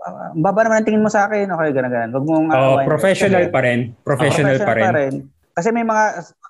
Uh, 0.04 0.32
baba 0.40 0.64
naman 0.64 0.84
ang 0.84 0.88
tingin 0.88 1.04
mo 1.04 1.12
sa 1.12 1.28
akin, 1.28 1.52
okay, 1.52 1.70
ganun 1.76 1.92
ganun. 1.92 2.12
Wag 2.16 2.26
mong 2.26 2.48
oh, 2.56 2.78
professional 2.88 3.46
pa 3.52 3.60
rin. 3.60 3.92
Professional, 4.08 4.56
oh, 4.56 4.64
professional 4.64 4.68
pa, 4.68 4.74
rin. 4.74 4.84
pa 4.84 4.92
rin. 4.96 5.14
Kasi 5.54 5.70
may 5.70 5.86
mga 5.86 6.04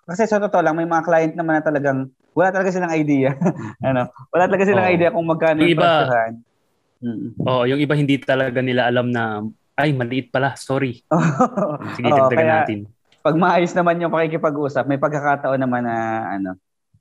kasi 0.04 0.22
sa 0.28 0.40
totoo 0.40 0.62
lang 0.64 0.76
may 0.78 0.88
mga 0.88 1.04
client 1.06 1.34
naman 1.36 1.60
na 1.60 1.64
talagang 1.64 2.00
wala 2.34 2.50
talaga 2.50 2.70
silang 2.74 2.94
idea. 2.94 3.34
ano? 3.90 4.10
Wala 4.34 4.44
talaga 4.50 4.64
silang 4.66 4.88
oh. 4.90 4.94
idea 4.94 5.14
kung 5.14 5.28
magkano 5.28 5.60
yung 5.66 5.74
iba. 5.74 5.90
Mm. 7.04 7.28
Oh, 7.44 7.64
yung 7.68 7.82
iba 7.84 7.94
hindi 8.00 8.16
talaga 8.22 8.64
nila 8.64 8.88
alam 8.88 9.12
na 9.12 9.44
ay 9.78 9.90
maliit 9.94 10.30
pala, 10.30 10.54
sorry. 10.54 11.02
Sige, 11.98 12.10
oh, 12.10 12.18
dagdagan 12.30 12.50
natin. 12.50 12.80
Pag 13.24 13.36
maayos 13.40 13.74
naman 13.74 14.02
yung 14.04 14.14
pakikipag-usap, 14.14 14.86
may 14.86 15.00
pagkakataon 15.00 15.58
naman 15.58 15.88
na 15.88 15.98
ano, 16.38 16.52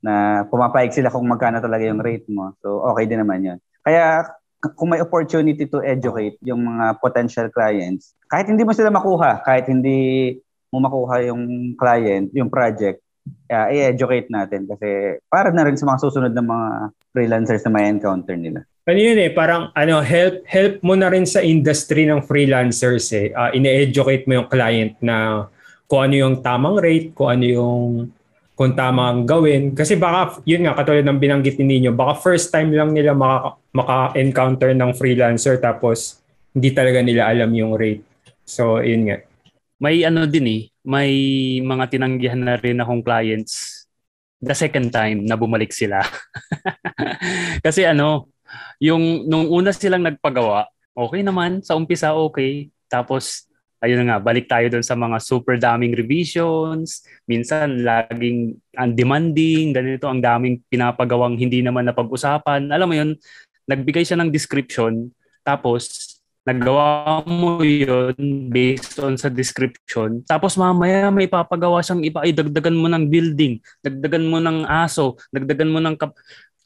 na 0.03 0.43
pumapayag 0.47 0.91
sila 0.91 1.11
kung 1.11 1.27
magkano 1.27 1.59
talaga 1.63 1.83
yung 1.85 2.01
rate 2.03 2.27
mo. 2.31 2.55
So, 2.63 2.83
okay 2.91 3.07
din 3.07 3.23
naman 3.23 3.43
yun. 3.43 3.57
Kaya, 3.83 4.27
kung 4.75 4.95
may 4.95 5.03
opportunity 5.03 5.67
to 5.67 5.83
educate 5.83 6.39
yung 6.43 6.63
mga 6.63 6.99
potential 7.03 7.47
clients, 7.51 8.15
kahit 8.31 8.47
hindi 8.47 8.63
mo 8.63 8.71
sila 8.71 8.87
makuha, 8.87 9.43
kahit 9.43 9.67
hindi 9.67 10.31
mo 10.71 10.79
makuha 10.79 11.27
yung 11.27 11.75
client, 11.75 12.31
yung 12.31 12.47
project, 12.47 13.03
uh, 13.51 13.67
i-educate 13.71 14.27
natin 14.31 14.67
kasi 14.67 15.19
para 15.27 15.51
na 15.51 15.67
rin 15.67 15.75
sa 15.75 15.87
mga 15.87 16.01
susunod 16.01 16.31
na 16.31 16.43
mga 16.43 16.67
freelancers 17.11 17.63
na 17.67 17.71
may 17.71 17.85
encounter 17.91 18.35
nila. 18.35 18.63
Ano 18.83 18.99
yun 18.99 19.15
eh, 19.15 19.31
parang 19.31 19.71
ano, 19.71 20.03
help 20.03 20.43
help 20.43 20.83
mo 20.83 20.91
na 20.99 21.07
rin 21.07 21.23
sa 21.23 21.39
industry 21.39 22.03
ng 22.03 22.19
freelancers 22.27 23.15
eh. 23.15 23.31
Uh, 23.31 23.55
ine-educate 23.55 24.27
mo 24.27 24.43
yung 24.43 24.49
client 24.51 24.99
na 24.99 25.47
kung 25.87 26.03
ano 26.03 26.15
yung 26.19 26.35
tamang 26.43 26.75
rate, 26.83 27.15
kung 27.15 27.31
ano 27.31 27.45
yung 27.47 27.83
kung 28.59 28.75
tama 28.75 29.07
ang 29.07 29.23
gawin. 29.23 29.71
Kasi 29.71 29.95
baka, 29.95 30.43
yun 30.43 30.67
nga, 30.67 30.75
katulad 30.75 30.99
ng 31.07 31.15
binanggit 31.15 31.55
ninyo, 31.63 31.95
baka 31.95 32.19
first 32.27 32.51
time 32.51 32.75
lang 32.75 32.91
nila 32.91 33.15
maka, 33.15 33.55
maka-encounter 33.71 34.75
ng 34.75 34.91
freelancer 34.99 35.63
tapos 35.63 36.19
hindi 36.51 36.75
talaga 36.75 36.99
nila 36.99 37.31
alam 37.31 37.55
yung 37.55 37.79
rate. 37.79 38.03
So, 38.43 38.83
yun 38.83 39.07
nga. 39.07 39.23
May 39.79 40.03
ano 40.03 40.27
din 40.27 40.47
eh, 40.51 40.61
may 40.83 41.11
mga 41.63 41.87
tinanggihan 41.87 42.41
na 42.43 42.59
rin 42.59 42.83
akong 42.83 42.99
clients 42.99 43.87
the 44.43 44.51
second 44.51 44.91
time 44.91 45.23
na 45.23 45.39
bumalik 45.39 45.71
sila. 45.71 46.03
Kasi 47.65 47.87
ano, 47.87 48.32
yung 48.81 49.27
nung 49.27 49.47
una 49.49 49.71
silang 49.71 50.05
nagpagawa, 50.05 50.67
okay 50.93 51.21
naman, 51.25 51.61
sa 51.65 51.77
umpisa 51.77 52.13
okay. 52.13 52.69
Tapos 52.87 53.49
ayun 53.83 54.07
nga, 54.07 54.15
balik 54.15 54.47
tayo 54.47 54.71
doon 54.71 54.85
sa 54.85 54.95
mga 54.95 55.19
super 55.19 55.59
daming 55.59 55.91
revisions, 55.91 57.03
minsan 57.27 57.83
laging 57.83 58.55
undemanding, 58.79 59.75
ganito 59.75 60.07
ang 60.07 60.23
daming 60.23 60.63
pinapagawang 60.71 61.35
hindi 61.35 61.59
naman 61.59 61.83
napag-usapan. 61.91 62.71
Alam 62.71 62.87
mo 62.87 62.95
yun, 62.95 63.09
nagbigay 63.67 64.07
siya 64.07 64.15
ng 64.23 64.31
description, 64.31 65.11
tapos 65.43 66.15
nagawa 66.43 67.23
mo 67.27 67.59
yun 67.63 68.15
based 68.51 68.99
on 68.99 69.19
sa 69.19 69.27
description. 69.27 70.23
Tapos 70.27 70.55
mamaya 70.55 71.11
may 71.11 71.27
papagawa 71.27 71.83
siyang 71.83 72.03
iba, 72.07 72.23
ay 72.23 72.31
dagdagan 72.31 72.79
mo 72.79 72.87
ng 72.87 73.11
building, 73.11 73.59
dagdagan 73.83 74.27
mo 74.27 74.39
ng 74.39 74.63
aso, 74.63 75.19
dagdagan 75.31 75.71
mo 75.71 75.83
ng 75.83 75.95
kap... 75.99 76.15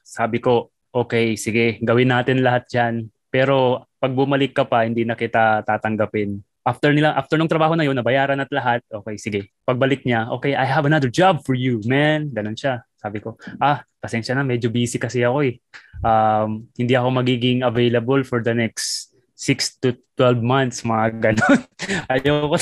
Sabi 0.08 0.42
ko, 0.42 0.74
okay, 1.06 1.38
sige, 1.38 1.78
gawin 1.86 2.10
natin 2.10 2.42
lahat 2.42 2.66
yan. 2.74 3.10
Pero 3.28 3.86
pag 4.02 4.14
bumalik 4.14 4.56
ka 4.56 4.64
pa, 4.66 4.86
hindi 4.86 5.04
na 5.04 5.14
kita 5.14 5.62
tatanggapin. 5.66 6.42
After 6.68 6.92
nila 6.92 7.16
after 7.16 7.40
nung 7.40 7.48
trabaho 7.48 7.80
na 7.80 7.88
yun 7.88 7.96
nabayaran 7.96 8.44
at 8.44 8.52
lahat. 8.52 8.84
Okay 8.92 9.16
sige. 9.16 9.40
Pagbalik 9.64 10.04
niya 10.04 10.28
okay 10.36 10.52
I 10.52 10.68
have 10.68 10.84
another 10.84 11.08
job 11.08 11.40
for 11.48 11.56
you 11.56 11.80
man. 11.88 12.28
Ganun 12.28 12.60
siya 12.60 12.84
sabi 13.00 13.24
ko. 13.24 13.40
Ah 13.64 13.88
pasensya 14.04 14.36
na 14.36 14.44
medyo 14.44 14.68
busy 14.68 15.00
kasi 15.00 15.24
ako 15.24 15.48
eh. 15.48 15.64
Um, 16.04 16.68
hindi 16.76 16.92
ako 16.92 17.24
magiging 17.24 17.64
available 17.64 18.20
for 18.28 18.44
the 18.44 18.52
next 18.52 19.16
6 19.40 19.80
to 19.80 19.96
12 20.20 20.44
months 20.44 20.84
mga 20.84 21.06
ganun. 21.32 21.60
Ayoko 22.12 22.60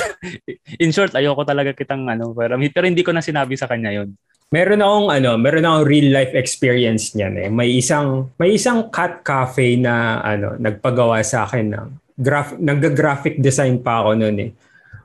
in 0.78 0.94
short 0.94 1.18
ayoko 1.18 1.42
talaga 1.42 1.74
kitang 1.74 2.06
ano 2.06 2.30
pero, 2.38 2.62
pero 2.62 2.86
hindi 2.86 3.02
ko 3.02 3.10
na 3.10 3.26
sinabi 3.26 3.58
sa 3.58 3.66
kanya 3.66 3.90
yon 3.90 4.14
Meron 4.54 4.80
akong 4.86 5.10
ano, 5.10 5.32
meron 5.42 5.66
akong 5.66 5.86
real 5.90 6.14
life 6.14 6.32
experience 6.38 7.18
niyan 7.18 7.34
eh. 7.42 7.50
May 7.50 7.82
isang 7.82 8.30
may 8.38 8.54
isang 8.54 8.94
cat 8.94 9.26
cafe 9.26 9.74
na 9.76 10.22
ano, 10.22 10.54
nagpagawa 10.62 11.20
sa 11.26 11.50
akin 11.50 11.66
ng 11.74 11.88
graph, 12.16 12.54
nag-graphic 12.56 13.42
design 13.42 13.82
pa 13.82 14.06
ako 14.06 14.16
noon 14.16 14.38
eh. 14.40 14.52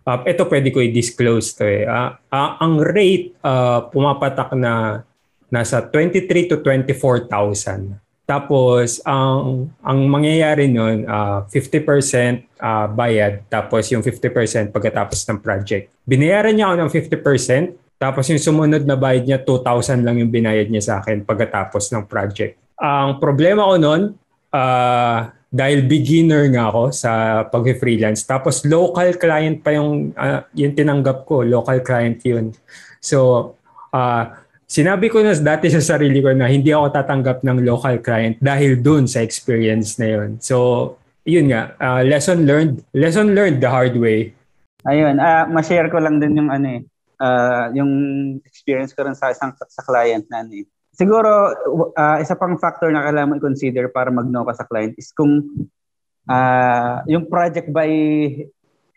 Uh, 0.04 0.20
ito 0.25 0.44
pwede 0.44 0.68
ko 0.73 0.85
i-disclose 0.85 1.56
to 1.56 1.64
eh. 1.64 1.88
Uh, 1.88 2.12
uh, 2.30 2.50
ang 2.61 2.85
rate 2.85 3.37
uh, 3.40 3.88
pumapatak 3.88 4.52
na 4.54 5.02
nasa 5.49 5.82
23 5.88 6.28
to 6.47 6.56
24,000. 6.62 7.97
Tapos 8.28 9.02
ang 9.02 9.66
ang 9.82 9.99
mangyayari 10.06 10.70
noon 10.70 11.02
uh, 11.09 11.42
50% 11.50 12.62
uh, 12.62 12.87
bayad 12.87 13.42
tapos 13.50 13.90
yung 13.90 14.06
50% 14.06 14.70
pagkatapos 14.70 15.26
ng 15.26 15.42
project. 15.42 15.90
Binayaran 16.06 16.54
niya 16.54 16.70
ako 16.70 16.76
ng 16.87 16.90
50% 16.92 17.89
tapos 18.00 18.25
yung 18.33 18.40
sumunod 18.40 18.88
na 18.88 18.97
bayad 18.97 19.28
niya 19.28 19.45
2,000 19.45 20.00
lang 20.00 20.16
yung 20.16 20.33
binayad 20.33 20.73
niya 20.73 20.80
sa 20.80 20.95
akin 21.04 21.21
pagkatapos 21.21 21.92
ng 21.92 22.09
project. 22.09 22.57
Ang 22.80 23.21
problema 23.21 23.69
ko 23.69 23.76
noon 23.76 24.02
uh, 24.57 25.28
dahil 25.52 25.85
beginner 25.85 26.49
nga 26.49 26.73
ako 26.73 26.83
sa 26.97 27.11
pag-freelance. 27.52 28.25
Tapos 28.25 28.64
local 28.64 29.21
client 29.21 29.61
pa 29.61 29.76
yung, 29.76 30.16
uh, 30.16 30.40
yung 30.57 30.73
tinanggap 30.73 31.28
ko. 31.28 31.45
Local 31.45 31.85
client 31.85 32.25
yun. 32.25 32.57
So, 33.04 33.52
uh, 33.92 34.33
sinabi 34.64 35.12
ko 35.12 35.21
na 35.21 35.37
dati 35.37 35.69
sa 35.69 35.85
sarili 35.85 36.25
ko 36.25 36.33
na 36.33 36.49
hindi 36.49 36.73
ako 36.73 36.97
tatanggap 36.97 37.45
ng 37.45 37.69
local 37.69 38.00
client 38.00 38.40
dahil 38.40 38.80
dun 38.80 39.04
sa 39.04 39.21
experience 39.21 40.00
na 40.00 40.09
yun. 40.09 40.40
So, 40.40 40.97
yun 41.28 41.52
nga, 41.52 41.76
uh, 41.76 42.00
lesson 42.00 42.49
learned. 42.49 42.80
Lesson 42.97 43.37
learned 43.37 43.61
the 43.61 43.69
hard 43.69 43.92
way. 44.00 44.33
Ayun, 44.88 45.21
uh, 45.21 45.45
ma-share 45.52 45.92
ko 45.92 46.00
lang 46.00 46.16
din 46.16 46.40
yung 46.40 46.49
ano 46.49 46.80
eh, 46.80 46.80
uh, 47.20 47.70
yung 47.76 47.92
experience 48.42 48.96
ko 48.96 49.04
rin 49.04 49.14
sa 49.14 49.30
isang 49.30 49.52
sa 49.54 49.84
client 49.84 50.24
na 50.32 50.42
ano 50.42 50.64
eh 50.64 50.66
siguro 51.00 51.54
uh, 51.94 52.18
isa 52.18 52.34
pang 52.34 52.58
factor 52.58 52.90
na 52.90 53.06
kailangan 53.06 53.30
mo 53.32 53.36
i-consider 53.38 53.88
para 53.88 54.10
mag-no 54.10 54.42
ka 54.44 54.52
sa 54.52 54.66
client 54.66 54.92
is 54.98 55.14
kung 55.14 55.46
uh, 56.28 56.96
yung 57.06 57.30
project 57.30 57.70
by 57.70 57.88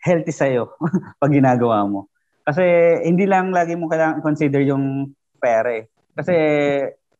healthy 0.04 0.34
sa'yo 0.34 0.74
pag 1.20 1.32
ginagawa 1.32 1.86
mo. 1.88 2.12
Kasi 2.44 2.60
hindi 3.08 3.24
lang 3.24 3.56
lagi 3.56 3.72
mo 3.72 3.88
kailangan 3.88 4.20
consider 4.20 4.60
yung 4.60 5.16
pera 5.40 5.80
eh. 5.80 5.88
Kasi 6.12 6.34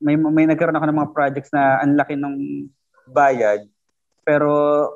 may, 0.05 0.21
may 0.21 0.45
nagkaroon 0.45 0.77
ako 0.77 0.87
ng 0.91 1.01
mga 1.01 1.13
projects 1.17 1.51
na 1.55 1.81
ang 1.81 1.97
laki 1.97 2.21
ng 2.21 2.37
bayad 3.09 3.65
pero 4.25 4.49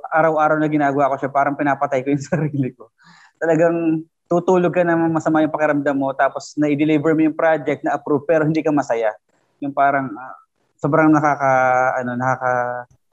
araw-araw 0.08 0.56
na 0.56 0.72
ginagawa 0.72 1.12
ko 1.12 1.16
siya 1.20 1.32
parang 1.32 1.56
pinapatay 1.56 2.04
ko 2.04 2.12
yung 2.12 2.24
sarili 2.32 2.76
ko. 2.76 2.92
Talagang 3.40 4.04
tutulog 4.28 4.70
ka 4.70 4.84
na 4.84 4.94
masama 4.94 5.40
yung 5.40 5.50
pakiramdam 5.50 5.96
mo 5.96 6.12
tapos 6.12 6.52
na-deliver 6.60 7.16
mo 7.16 7.24
yung 7.24 7.36
project 7.36 7.80
na 7.80 7.96
approve 7.96 8.28
pero 8.28 8.44
hindi 8.44 8.60
ka 8.60 8.68
masaya 8.68 9.16
yung 9.58 9.72
parang 9.72 10.12
uh, 10.12 10.36
sobrang 10.78 11.10
nakaka 11.10 11.52
ano 11.98 12.12
nakaka 12.14 12.52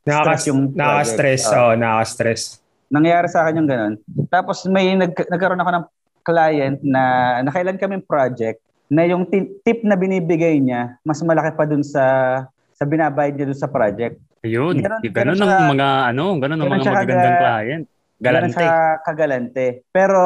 stress 0.05 0.43
yung 0.45 0.75
nakaka-stress 0.75 1.43
uh, 1.49 1.57
oh, 1.57 1.73
nakaka-stress. 1.73 2.43
Nangyayari 2.85 3.27
sa 3.33 3.41
akin 3.41 3.57
yung 3.57 3.69
ganun. 3.69 3.93
Tapos 4.29 4.61
may 4.69 4.93
nag, 4.93 5.09
nagkaroon 5.17 5.57
ako 5.57 5.71
ng 5.73 5.85
client 6.21 6.77
na 6.85 7.01
nakailan 7.41 7.81
kaming 7.81 8.05
project 8.05 8.61
na 8.85 9.01
yung 9.09 9.25
tip 9.65 9.81
na 9.81 9.97
binibigay 9.97 10.61
niya 10.61 11.01
mas 11.01 11.17
malaki 11.25 11.57
pa 11.57 11.65
dun 11.65 11.81
sa 11.81 12.05
sa 12.77 12.83
binabayad 12.85 13.33
niya 13.33 13.49
dun 13.49 13.57
sa 13.57 13.71
project. 13.71 14.21
Ayun, 14.45 14.77
ganun, 14.77 15.01
ganun, 15.01 15.13
ganun 15.33 15.39
ng 15.41 15.53
mga 15.73 15.89
ano, 16.13 16.25
ganun 16.37 16.57
ng 16.61 16.69
mga 16.69 16.85
magagandang 16.85 17.39
client. 17.41 17.83
Galante. 18.15 18.45
Ganun 18.45 18.53
siya 18.53 18.73
kagalante. 19.01 19.65
Pero 19.89 20.21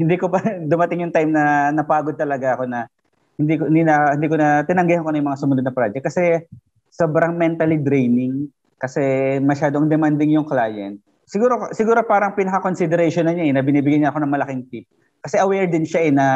hindi 0.00 0.16
ko 0.16 0.32
pa 0.32 0.40
dumating 0.72 1.04
yung 1.04 1.14
time 1.14 1.30
na 1.30 1.68
napagod 1.68 2.16
talaga 2.16 2.56
ako 2.56 2.64
na 2.64 2.88
hindi 3.36 3.54
ko 3.60 3.68
hindi 3.68 3.84
na 3.84 4.16
hindi 4.16 4.26
ko 4.28 4.36
na 4.40 4.64
tinanggihan 4.64 5.04
ko 5.04 5.12
na 5.12 5.18
yung 5.20 5.28
mga 5.28 5.40
sumunod 5.40 5.64
na 5.64 5.76
project 5.76 6.04
kasi 6.04 6.44
sobrang 6.88 7.36
mentally 7.36 7.76
draining 7.80 8.48
kasi 8.80 9.36
masyadong 9.44 9.92
demanding 9.92 10.32
yung 10.40 10.48
client. 10.48 10.96
Siguro 11.28 11.68
siguro 11.76 12.00
parang 12.08 12.32
pinaka-consideration 12.32 13.28
na 13.28 13.36
niya 13.36 13.44
eh, 13.48 13.52
na 13.54 13.62
binibigyan 13.62 14.08
niya 14.08 14.10
ako 14.10 14.24
ng 14.24 14.32
malaking 14.32 14.64
tip. 14.72 14.84
Kasi 15.20 15.36
aware 15.36 15.68
din 15.68 15.84
siya 15.84 16.08
eh 16.08 16.12
na 16.12 16.26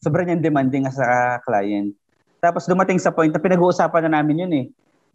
sobrang 0.00 0.24
niyang 0.24 0.42
demanding 0.42 0.88
sa 0.88 1.36
client. 1.44 1.92
Tapos 2.40 2.64
dumating 2.64 2.96
sa 2.96 3.12
point 3.12 3.30
na 3.30 3.38
pinag-uusapan 3.38 4.08
na 4.08 4.20
namin 4.20 4.48
yun 4.48 4.52
eh 4.56 4.66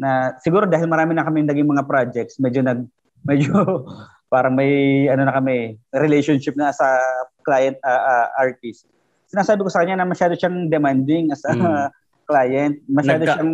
na 0.01 0.33
siguro 0.41 0.65
dahil 0.65 0.89
marami 0.89 1.13
na 1.13 1.21
kami 1.21 1.45
naging 1.45 1.69
mga 1.69 1.85
projects, 1.85 2.41
medyo 2.41 2.65
nag 2.65 2.85
medyo 3.29 3.85
parang 4.33 4.57
may 4.57 5.05
ano 5.05 5.27
na 5.27 5.35
kami 5.35 5.77
relationship 5.93 6.57
na 6.57 6.73
sa 6.73 6.87
client 7.41 7.77
uh, 7.83 8.01
uh, 8.01 8.27
artist 8.39 8.85
sinasabi 9.31 9.63
ko 9.63 9.69
sa 9.71 9.81
kanya 9.81 10.03
na 10.03 10.11
masyado 10.11 10.35
siyang 10.35 10.67
demanding 10.67 11.31
as 11.31 11.47
a 11.47 11.55
mm. 11.55 11.87
client. 12.29 12.75
Masyado 12.91 13.23
Nagka, 13.23 13.33
siyang... 13.39 13.53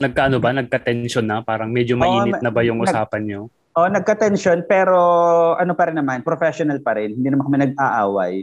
Nagkaano 0.00 0.36
ba? 0.40 0.50
Nagka-tension 0.56 1.26
na? 1.28 1.44
Parang 1.44 1.68
medyo 1.68 1.94
mainit 2.00 2.40
oh, 2.40 2.42
na 2.42 2.50
ba 2.50 2.64
yung 2.64 2.80
nag, 2.80 2.88
usapan 2.88 3.22
nyo? 3.28 3.40
Oh, 3.76 3.86
nagka-tension 3.86 4.64
pero 4.64 4.96
ano 5.60 5.76
pa 5.76 5.92
rin 5.92 6.00
naman, 6.00 6.24
professional 6.24 6.80
pa 6.80 6.96
rin. 6.96 7.20
Hindi 7.20 7.28
naman 7.28 7.44
kami 7.46 7.58
nag-aaway. 7.68 8.34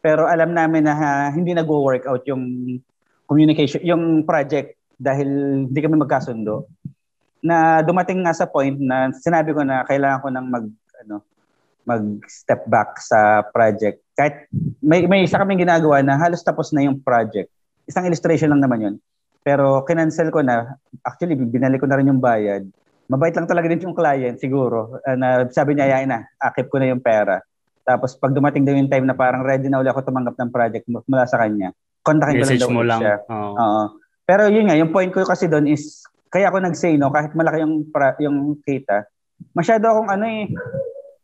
Pero 0.00 0.24
alam 0.24 0.56
namin 0.56 0.88
na 0.88 0.94
ha, 0.96 1.12
hindi 1.28 1.52
nag-work 1.52 2.08
out 2.08 2.24
yung 2.24 2.42
communication, 3.28 3.84
yung 3.84 4.24
project 4.24 4.80
dahil 4.96 5.28
hindi 5.68 5.80
kami 5.84 6.00
magkasundo. 6.00 6.64
Na 7.44 7.84
dumating 7.84 8.24
nga 8.24 8.32
sa 8.32 8.48
point 8.48 8.76
na 8.80 9.12
sinabi 9.12 9.52
ko 9.52 9.60
na 9.60 9.84
kailangan 9.84 10.20
ko 10.24 10.28
nang 10.32 10.48
mag 10.48 10.66
ano 11.04 11.24
mag-step 11.90 12.62
back 12.70 13.02
sa 13.02 13.42
project. 13.50 13.98
Kahit 14.14 14.46
may, 14.78 15.10
may 15.10 15.26
isa 15.26 15.40
kaming 15.42 15.66
ginagawa 15.66 15.98
na 16.06 16.14
halos 16.14 16.46
tapos 16.46 16.70
na 16.70 16.86
yung 16.86 17.02
project. 17.02 17.50
Isang 17.90 18.06
illustration 18.06 18.54
lang 18.54 18.62
naman 18.62 18.78
yun. 18.78 18.94
Pero 19.42 19.82
kinancel 19.82 20.30
ko 20.30 20.44
na, 20.44 20.78
actually 21.02 21.34
binalik 21.34 21.82
ko 21.82 21.88
na 21.90 21.98
rin 21.98 22.12
yung 22.12 22.22
bayad. 22.22 22.62
Mabait 23.10 23.34
lang 23.34 23.50
talaga 23.50 23.66
din 23.66 23.82
yung 23.82 23.96
client 23.96 24.38
siguro. 24.38 25.02
Uh, 25.02 25.16
na 25.18 25.50
sabi 25.50 25.74
niya, 25.74 25.90
ayain 25.90 26.06
na, 26.06 26.22
akip 26.38 26.70
ko 26.70 26.78
na 26.78 26.94
yung 26.94 27.02
pera. 27.02 27.42
Tapos 27.82 28.14
pag 28.14 28.30
dumating 28.30 28.62
daw 28.62 28.76
yung 28.76 28.86
time 28.86 29.08
na 29.08 29.18
parang 29.18 29.42
ready 29.42 29.66
na 29.66 29.82
ulit 29.82 29.90
ako 29.90 30.06
tumanggap 30.06 30.38
ng 30.38 30.50
project 30.54 30.84
mula 30.86 31.26
sa 31.26 31.42
kanya, 31.42 31.74
kontakin 32.06 32.38
ko 32.38 32.46
lang 32.46 32.62
daw 32.62 32.70
mo 32.70 32.82
lang. 32.86 33.00
siya. 33.02 33.14
Oo. 33.26 33.52
Oo. 33.58 33.82
Pero 34.28 34.46
yun 34.46 34.70
nga, 34.70 34.78
yung 34.78 34.94
point 34.94 35.10
ko 35.10 35.26
kasi 35.26 35.50
doon 35.50 35.66
is, 35.66 36.06
kaya 36.30 36.46
ako 36.46 36.62
nag-say 36.62 36.94
no, 36.94 37.10
kahit 37.10 37.34
malaki 37.34 37.66
yung, 37.66 37.90
pra, 37.90 38.14
yung 38.22 38.54
kita, 38.62 39.10
masyado 39.56 39.90
akong 39.90 40.06
ano 40.06 40.24
eh, 40.30 40.46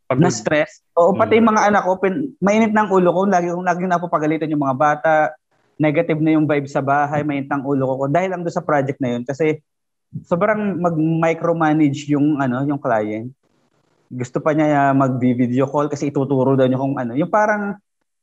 Pag 0.07 0.23
na 0.23 0.31
stress. 0.31 0.87
Oo, 0.95 1.19
pati 1.19 1.35
Mm. 1.35 1.39
yung 1.43 1.51
mga 1.51 1.63
anak 1.67 1.83
ko, 1.83 1.93
pin, 1.99 2.15
mainit 2.39 2.71
ng 2.71 2.89
ulo 2.89 3.11
ko, 3.11 3.21
lagi 3.27 3.51
kong 3.51 3.67
lagi 3.67 3.83
napapagalitan 3.85 4.51
yung 4.55 4.63
mga 4.63 4.79
bata, 4.79 5.15
negative 5.77 6.23
na 6.23 6.39
yung 6.39 6.47
vibe 6.47 6.71
sa 6.71 6.81
bahay, 6.81 7.27
mainit 7.27 7.51
ng 7.51 7.63
ulo 7.67 7.85
ko 7.99 8.05
dahil 8.07 8.33
lang 8.33 8.43
doon 8.47 8.55
sa 8.55 8.65
project 8.65 8.97
na 9.03 9.19
yun 9.19 9.23
kasi 9.27 9.61
sobrang 10.25 10.79
mag-micromanage 10.79 12.07
yung 12.09 12.39
ano, 12.39 12.63
yung 12.65 12.79
client. 12.79 13.29
Gusto 14.07 14.39
pa 14.39 14.55
niya 14.55 14.95
mag-video 14.95 15.67
call 15.67 15.91
kasi 15.91 16.09
ituturo 16.09 16.55
daw 16.55 16.65
niya 16.65 16.79
kung 16.79 16.95
ano. 16.95 17.13
Yung 17.19 17.29
parang 17.29 17.75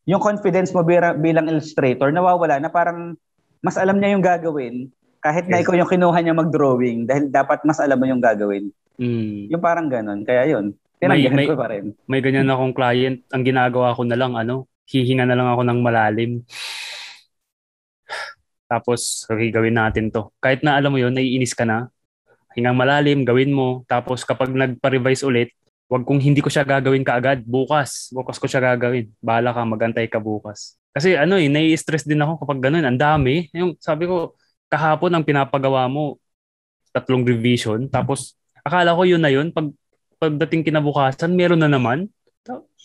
yung 0.07 0.23
confidence 0.23 0.71
mo 0.71 0.81
bilang, 0.81 1.19
bilang 1.19 1.45
illustrator 1.51 2.09
nawawala 2.09 2.57
na 2.57 2.71
parang 2.71 3.13
mas 3.59 3.75
alam 3.75 3.99
niya 3.99 4.15
yung 4.15 4.23
gagawin 4.23 4.87
kahit 5.19 5.47
na 5.47 5.59
Yes. 5.59 5.67
ikaw 5.67 5.75
yung 5.77 5.91
kinuha 5.91 6.19
niya 6.19 6.35
mag-drawing 6.35 7.07
dahil 7.07 7.27
dapat 7.27 7.63
mas 7.63 7.79
alam 7.79 7.95
mo 7.95 8.07
yung 8.07 8.19
gagawin. 8.23 8.71
Mm. 8.99 9.51
Yung 9.51 9.63
parang 9.63 9.87
ganun. 9.87 10.23
Kaya 10.23 10.47
yun, 10.47 10.75
tinanggihan 11.05 11.37
may- 11.37 11.49
ko 11.49 11.57
pa 11.59 11.67
rin. 11.69 11.85
May 12.07 12.21
ganyan 12.23 12.49
akong 12.49 12.73
client, 12.75 13.17
ang 13.29 13.43
ginagawa 13.43 13.95
ko 13.95 14.07
na 14.07 14.17
lang, 14.17 14.33
ano, 14.39 14.67
hihinga 14.87 15.27
na 15.27 15.35
lang 15.35 15.47
ako 15.51 15.61
ng 15.67 15.79
malalim. 15.83 16.31
Tapos, 18.67 19.29
okay, 19.29 19.53
gawin 19.53 19.77
natin 19.77 20.09
to. 20.09 20.33
Kahit 20.41 20.65
na 20.65 20.79
alam 20.79 20.89
mo 20.89 20.97
yun, 20.97 21.13
naiinis 21.13 21.53
ka 21.53 21.61
na, 21.67 21.93
hingang 22.57 22.77
malalim, 22.77 23.21
gawin 23.25 23.53
mo. 23.53 23.85
Tapos 23.85 24.25
kapag 24.25 24.49
nagpa-revise 24.53 25.25
ulit, 25.25 25.49
wag 25.89 26.05
kung 26.07 26.17
hindi 26.17 26.41
ko 26.41 26.49
siya 26.49 26.65
gagawin 26.65 27.05
kaagad, 27.05 27.45
bukas. 27.45 28.09
Bukas 28.13 28.41
ko 28.41 28.49
siya 28.49 28.73
gagawin. 28.73 29.13
Bahala 29.21 29.53
ka, 29.53 29.61
magantay 29.61 30.09
ka 30.09 30.17
bukas. 30.17 30.77
Kasi 30.93 31.17
ano 31.17 31.37
eh, 31.37 31.49
nai-stress 31.49 32.05
din 32.05 32.21
ako 32.21 32.45
kapag 32.45 32.69
ganun. 32.69 32.85
Ang 32.85 32.97
dami. 32.97 33.49
Yung 33.53 33.77
sabi 33.81 34.09
ko, 34.09 34.37
kahapon 34.69 35.13
ang 35.13 35.25
pinapagawa 35.25 35.85
mo, 35.89 36.17
tatlong 36.93 37.25
revision. 37.25 37.89
Tapos, 37.89 38.37
akala 38.61 38.93
ko 38.97 39.05
yun 39.05 39.21
na 39.21 39.33
yun. 39.33 39.49
Pag, 39.49 39.73
pagdating 40.23 40.63
kinabukasan, 40.63 41.35
meron 41.35 41.59
na 41.59 41.67
naman. 41.67 42.07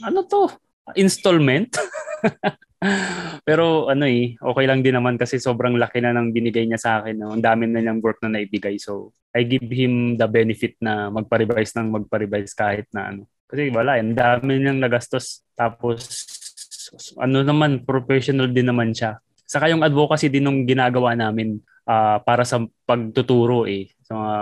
Ano 0.02 0.26
to? 0.26 0.50
Installment? 0.99 1.71
Pero 3.49 3.90
ano 3.90 4.07
eh, 4.07 4.38
okay 4.38 4.64
lang 4.66 4.83
din 4.83 4.95
naman 4.95 5.18
kasi 5.18 5.38
sobrang 5.38 5.78
laki 5.78 6.02
na 6.02 6.14
ng 6.14 6.35
binigay 6.35 6.66
niya 6.66 6.78
sa 6.78 6.90
akin. 7.02 7.14
No? 7.18 7.35
Ang 7.35 7.42
dami 7.42 7.71
na 7.71 7.83
niyang 7.83 8.02
work 8.02 8.18
na 8.23 8.38
naibigay. 8.38 8.78
So, 8.78 9.14
I 9.35 9.47
give 9.47 9.66
him 9.71 10.18
the 10.18 10.26
benefit 10.26 10.78
na 10.83 11.11
magpa-revise 11.11 11.75
ng 11.78 11.95
magpa-revise 11.95 12.54
kahit 12.54 12.87
na 12.90 13.14
ano. 13.14 13.23
Kasi 13.47 13.71
wala, 13.71 13.99
eh, 13.99 14.02
ang 14.02 14.14
dami 14.14 14.59
niyang 14.59 14.83
nagastos. 14.83 15.47
Tapos, 15.54 16.26
ano 17.18 17.42
naman, 17.42 17.83
professional 17.83 18.50
din 18.50 18.71
naman 18.71 18.95
siya. 18.95 19.18
Saka 19.49 19.73
yung 19.73 19.83
advocacy 19.83 20.28
din 20.28 20.45
nung 20.45 20.68
ginagawa 20.68 21.16
namin 21.16 21.59
ah, 21.88 22.21
para 22.21 22.45
sa 22.45 22.62
pagtuturo 22.85 23.64
eh. 23.64 23.88
Sa 24.04 24.12
mga, 24.14 24.37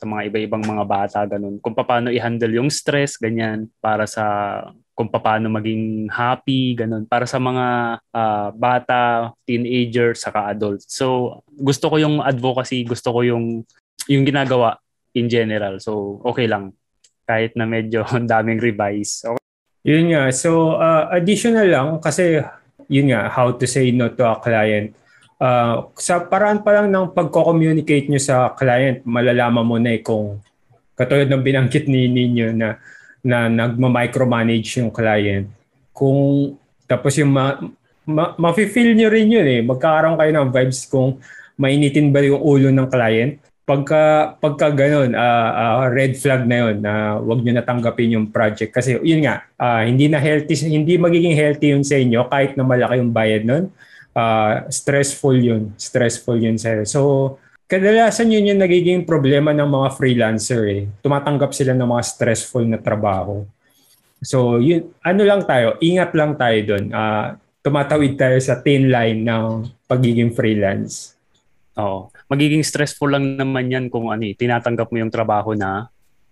sa 0.00 0.08
mga 0.08 0.32
iba-ibang 0.32 0.64
mga 0.64 0.84
bata, 0.88 1.18
ganun. 1.28 1.60
Kung 1.60 1.76
paano 1.76 2.08
i-handle 2.08 2.56
yung 2.56 2.72
stress, 2.72 3.20
ganyan. 3.20 3.68
Para 3.84 4.08
sa 4.08 4.24
kung 4.96 5.12
paano 5.12 5.52
maging 5.52 6.08
happy, 6.08 6.72
ganun. 6.72 7.04
Para 7.04 7.28
sa 7.28 7.36
mga 7.36 7.66
ah, 8.16 8.48
bata, 8.56 9.36
teenager, 9.44 10.16
saka 10.16 10.48
adult. 10.48 10.80
So, 10.88 11.40
gusto 11.52 11.92
ko 11.92 12.00
yung 12.00 12.24
advocacy, 12.24 12.80
gusto 12.88 13.12
ko 13.12 13.20
yung 13.20 13.68
yung 14.08 14.24
ginagawa 14.24 14.80
in 15.12 15.28
general. 15.28 15.76
So, 15.84 16.24
okay 16.24 16.48
lang. 16.48 16.72
Kahit 17.28 17.52
na 17.60 17.68
medyo 17.68 18.08
daming 18.32 18.56
revise. 18.56 19.28
Okay. 19.28 19.44
Yun 19.84 20.16
nga. 20.16 20.32
So, 20.32 20.80
uh, 20.80 21.12
additional 21.12 21.68
lang 21.68 21.88
kasi 22.00 22.40
yun 22.88 23.12
nga, 23.12 23.28
how 23.28 23.52
to 23.52 23.68
say 23.68 23.92
no 23.92 24.08
to 24.08 24.24
a 24.24 24.40
client. 24.40 24.96
Uh, 25.40 25.88
sa 25.96 26.20
paraan 26.20 26.60
pa 26.60 26.76
lang 26.76 26.92
ng 26.92 27.16
pagko-communicate 27.16 28.12
nyo 28.12 28.20
sa 28.20 28.52
client, 28.52 29.00
malalaman 29.08 29.64
mo 29.64 29.80
na 29.80 29.96
eh 29.96 30.04
kung 30.04 30.36
katulad 30.92 31.32
ng 31.32 31.40
binanggit 31.40 31.88
ni 31.88 32.12
ninyo 32.12 32.52
na 32.52 32.76
na 33.24 33.48
nagma-micromanage 33.48 34.84
yung 34.84 34.92
client. 34.92 35.48
Kung 35.96 36.52
tapos 36.84 37.16
yung 37.16 37.32
ma, 37.32 37.56
ma, 38.04 38.36
ma-feel 38.36 38.92
nyo 38.92 39.08
rin 39.08 39.32
yun 39.32 39.48
eh. 39.48 39.60
Magkakaroon 39.64 40.20
kayo 40.20 40.30
ng 40.36 40.48
vibes 40.52 40.84
kung 40.92 41.16
mainitin 41.56 42.12
ba 42.12 42.20
yung 42.20 42.40
ulo 42.40 42.68
ng 42.68 42.88
client 42.88 43.40
pagka 43.70 44.34
pagka 44.42 44.74
ganun 44.74 45.14
ah, 45.14 45.84
ah, 45.84 45.86
red 45.86 46.18
flag 46.18 46.42
na 46.42 46.56
yun 46.66 46.76
na 46.82 47.14
wag 47.22 47.38
niyo 47.38 47.54
natanggapin 47.54 48.16
yung 48.18 48.26
project 48.34 48.74
kasi 48.74 48.98
yun 48.98 49.22
nga 49.22 49.46
ah, 49.54 49.86
hindi 49.86 50.10
na 50.10 50.18
healthy 50.18 50.58
hindi 50.66 50.98
magiging 50.98 51.38
healthy 51.38 51.70
yun 51.70 51.86
sa 51.86 51.94
inyo 51.94 52.26
kahit 52.26 52.58
na 52.58 52.66
malaki 52.66 52.98
yung 52.98 53.14
bayad 53.14 53.46
nun 53.46 53.70
Ah, 54.10 54.66
stressful 54.66 55.38
yun 55.38 55.70
stressful 55.78 56.34
yun 56.34 56.58
sa 56.58 56.82
so 56.82 57.38
kadalasan 57.70 58.34
yun 58.34 58.50
yung 58.50 58.60
nagiging 58.60 59.06
problema 59.06 59.54
ng 59.54 59.70
mga 59.70 59.88
freelancer 59.94 60.66
eh 60.66 60.82
tumatanggap 60.98 61.54
sila 61.54 61.70
ng 61.78 61.86
mga 61.86 62.02
stressful 62.02 62.66
na 62.66 62.82
trabaho 62.82 63.46
so 64.18 64.58
yun 64.58 64.90
ano 65.06 65.22
lang 65.22 65.46
tayo 65.46 65.78
ingat 65.78 66.10
lang 66.18 66.34
tayo 66.34 66.58
doon 66.74 66.84
Ah, 66.90 67.38
tumatawid 67.62 68.18
tayo 68.18 68.34
sa 68.42 68.58
thin 68.58 68.90
line 68.90 69.22
ng 69.22 69.70
pagiging 69.86 70.34
freelance 70.34 71.20
Oo. 71.78 72.10
Magiging 72.26 72.66
stressful 72.66 73.08
lang 73.08 73.38
naman 73.38 73.70
yan 73.70 73.86
kung 73.88 74.10
ano 74.10 74.26
eh, 74.26 74.34
tinatanggap 74.34 74.90
mo 74.90 74.96
yung 75.00 75.12
trabaho 75.12 75.56
na 75.56 75.88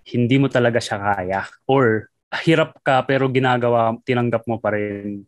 hindi 0.08 0.36
mo 0.36 0.50
talaga 0.50 0.76
siya 0.82 0.98
kaya. 0.98 1.42
Or 1.64 2.10
hirap 2.44 2.76
ka 2.84 3.00
pero 3.08 3.30
ginagawa, 3.30 3.96
tinanggap 4.04 4.44
mo 4.44 4.60
pa 4.60 4.74
rin. 4.76 5.24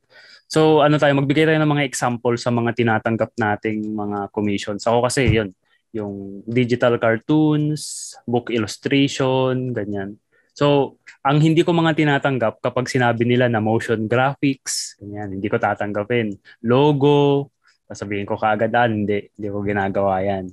So 0.50 0.82
ano 0.82 0.98
tayo, 0.98 1.14
magbigay 1.14 1.46
tayo 1.46 1.62
ng 1.62 1.72
mga 1.78 1.86
example 1.86 2.34
sa 2.34 2.50
mga 2.50 2.74
tinatanggap 2.74 3.30
nating 3.38 3.86
mga 3.94 4.34
commissions. 4.34 4.82
Ako 4.82 5.06
kasi 5.06 5.30
yun, 5.30 5.54
yung 5.94 6.42
digital 6.46 6.98
cartoons, 6.98 8.14
book 8.26 8.50
illustration, 8.50 9.70
ganyan. 9.70 10.18
So, 10.54 10.98
ang 11.22 11.38
hindi 11.38 11.62
ko 11.62 11.70
mga 11.70 11.94
tinatanggap 11.94 12.60
kapag 12.60 12.90
sinabi 12.90 13.22
nila 13.24 13.46
na 13.46 13.62
motion 13.62 14.10
graphics, 14.10 14.98
ganyan, 14.98 15.38
hindi 15.38 15.46
ko 15.46 15.56
tatanggapin. 15.56 16.34
Logo, 16.66 17.50
sasabihin 17.86 18.26
ko 18.26 18.34
kaagad, 18.38 18.74
ah, 18.74 18.90
hindi, 18.90 19.30
hindi 19.34 19.48
ko 19.50 19.62
ginagawa 19.62 20.22
yan. 20.22 20.50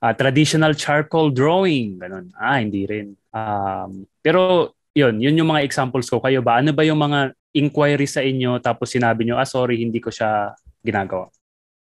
Ah, 0.00 0.16
traditional 0.16 0.76
charcoal 0.76 1.32
drawing, 1.32 2.00
ganun. 2.00 2.32
Ah, 2.36 2.60
hindi 2.60 2.84
rin. 2.88 3.16
Um, 3.32 4.08
pero, 4.20 4.72
yun, 4.96 5.20
yun 5.20 5.38
yung 5.38 5.50
mga 5.52 5.64
examples 5.64 6.08
ko. 6.08 6.20
Kayo 6.20 6.40
ba? 6.40 6.60
Ano 6.60 6.72
ba 6.72 6.84
yung 6.84 7.00
mga 7.00 7.32
inquiry 7.54 8.04
sa 8.10 8.20
inyo 8.20 8.58
tapos 8.58 8.90
sinabi 8.90 9.24
nyo, 9.24 9.38
ah, 9.38 9.46
sorry, 9.46 9.80
hindi 9.80 10.02
ko 10.02 10.10
siya 10.10 10.52
ginagawa? 10.82 11.30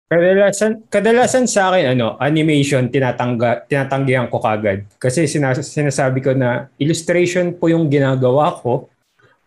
Kadalasan, 0.06 0.86
kadalasan 0.86 1.50
sa 1.50 1.74
akin, 1.74 1.98
ano, 1.98 2.14
animation, 2.22 2.94
tinatangga, 2.94 3.66
tinatanggihan 3.66 4.30
ko 4.30 4.38
kagad. 4.38 4.86
Kasi 5.02 5.26
sinas- 5.26 5.66
sinasabi 5.66 6.22
ko 6.22 6.38
na 6.38 6.70
illustration 6.78 7.58
po 7.58 7.74
yung 7.74 7.90
ginagawa 7.90 8.54
ko. 8.62 8.86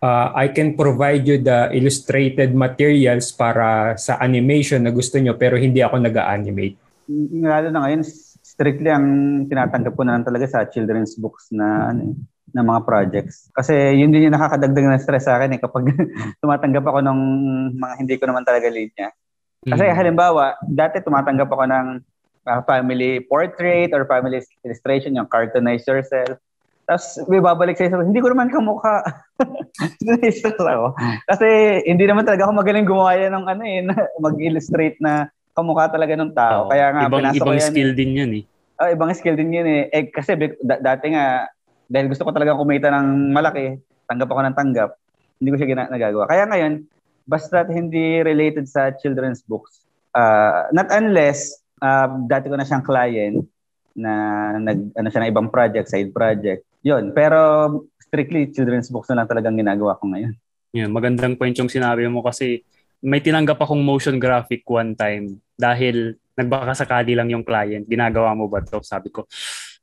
Uh, 0.03 0.35
I 0.35 0.51
can 0.51 0.75
provide 0.75 1.27
you 1.27 1.39
the 1.39 1.71
illustrated 1.75 2.59
materials 2.59 3.31
para 3.31 3.95
sa 3.99 4.19
animation 4.19 4.83
na 4.83 4.95
gusto 4.95 5.19
nyo 5.19 5.39
pero 5.39 5.55
hindi 5.55 5.79
ako 5.79 6.03
nag-animate. 6.03 6.79
lalo 7.39 7.73
na 7.73 7.81
ngayon, 7.87 8.03
strictly 8.45 8.91
ang 8.91 9.07
tinatanggap 9.47 9.95
ko 9.95 10.03
na 10.05 10.19
lang 10.19 10.27
talaga 10.27 10.47
sa 10.51 10.67
children's 10.67 11.15
books 11.15 11.55
na 11.55 11.95
ano, 11.95 12.19
na 12.53 12.65
mga 12.65 12.81
projects. 12.85 13.53
Kasi 13.53 13.75
yun 13.99 14.11
din 14.11 14.29
yung 14.29 14.37
nakakadagdag 14.37 14.85
ng 14.89 15.03
stress 15.03 15.29
sa 15.29 15.37
akin 15.37 15.57
eh 15.57 15.61
kapag 15.61 15.93
tumatanggap 16.43 16.85
ako 16.85 16.99
ng 17.05 17.19
mga 17.77 17.95
hindi 18.01 18.15
ko 18.17 18.25
naman 18.29 18.45
talaga 18.45 18.69
linya. 18.73 19.09
Kasi 19.67 19.85
Mm. 19.85 19.95
halimbawa, 19.95 20.55
dati 20.65 21.03
tumatanggap 21.03 21.51
ako 21.51 21.65
ng 21.67 21.87
uh, 22.47 22.61
family 22.65 23.21
portrait 23.27 23.91
or 23.93 24.07
family 24.07 24.41
illustration, 24.65 25.19
yung 25.19 25.29
cartoonize 25.29 25.85
yourself. 25.85 26.39
Tapos 26.89 27.21
may 27.29 27.43
babalik 27.43 27.77
sa'yo, 27.77 28.01
hindi 28.01 28.17
ko 28.23 28.33
naman 28.33 28.49
kamukha. 28.49 29.05
Stress 30.33 30.57
ako. 30.57 30.97
Kasi 31.29 31.47
hindi 31.85 32.09
naman 32.09 32.25
talaga 32.25 32.49
ako 32.49 32.53
magaling 32.57 32.89
gumawa 32.89 33.13
yan 33.13 33.37
ng 33.37 33.45
ano 33.45 33.63
eh, 33.69 33.85
mag-illustrate 34.17 34.97
na 35.05 35.29
kamukha 35.53 35.93
talaga 35.93 36.17
ng 36.17 36.33
tao. 36.33 36.65
Oo. 36.65 36.71
Kaya 36.73 36.87
nga, 36.97 37.01
ibang, 37.11 37.29
ibang 37.37 37.59
yan 37.61 37.69
skill 37.69 37.93
eh. 37.93 37.97
din 37.99 38.11
yun 38.17 38.31
eh. 38.41 38.45
Ah, 38.79 38.95
ibang 38.95 39.11
skill 39.13 39.37
din 39.37 39.53
yun 39.53 39.69
eh. 39.69 39.83
eh 39.93 40.07
kasi 40.09 40.39
da- 40.63 40.81
dati 40.81 41.13
nga, 41.13 41.51
dahil 41.89 42.13
gusto 42.13 42.23
ko 42.23 42.31
talaga 42.37 42.55
kumita 42.55 42.93
ng 42.93 43.33
malaki, 43.33 43.81
tanggap 44.05 44.29
ako 44.29 44.41
ng 44.45 44.57
tanggap, 44.57 44.91
hindi 45.41 45.49
ko 45.51 45.57
siya 45.57 45.69
gina- 45.69 45.91
nagagawa. 45.91 46.29
Kaya 46.29 46.45
ngayon, 46.45 46.73
basta 47.25 47.65
hindi 47.69 48.21
related 48.21 48.69
sa 48.69 48.93
children's 48.93 49.41
books. 49.45 49.85
Uh, 50.13 50.69
not 50.73 50.89
unless 50.93 51.61
uh, 51.81 52.09
dati 52.29 52.49
ko 52.49 52.57
na 52.57 52.65
siyang 52.65 52.85
client 52.85 53.45
na 53.99 54.13
nag 54.57 54.95
ano 54.95 55.09
siya 55.11 55.21
ng 55.27 55.31
ibang 55.33 55.49
project, 55.53 55.91
side 55.91 56.13
project. 56.15 56.65
'Yun. 56.87 57.13
Pero 57.13 57.41
strictly 58.01 58.49
children's 58.55 58.89
books 58.89 59.13
na 59.13 59.23
lang 59.23 59.29
talagang 59.29 59.59
ginagawa 59.59 59.99
ko 60.01 60.09
ngayon. 60.09 60.33
Yeah, 60.73 60.89
magandang 60.89 61.37
point 61.37 61.57
yung 61.57 61.73
sinabi 61.73 62.09
mo 62.09 62.25
kasi 62.25 62.65
may 63.05 63.21
tinanggap 63.21 63.61
akong 63.61 63.81
motion 63.85 64.17
graphic 64.17 64.65
one 64.69 64.97
time 64.97 65.39
dahil 65.55 66.17
nagbaka 66.39 66.73
sakali 66.75 67.19
lang 67.19 67.29
yung 67.29 67.45
client. 67.45 67.85
Ginagawa 67.85 68.35
mo 68.35 68.47
ba 68.47 68.63
to? 68.63 68.79
Sabi 68.83 69.11
ko, 69.11 69.27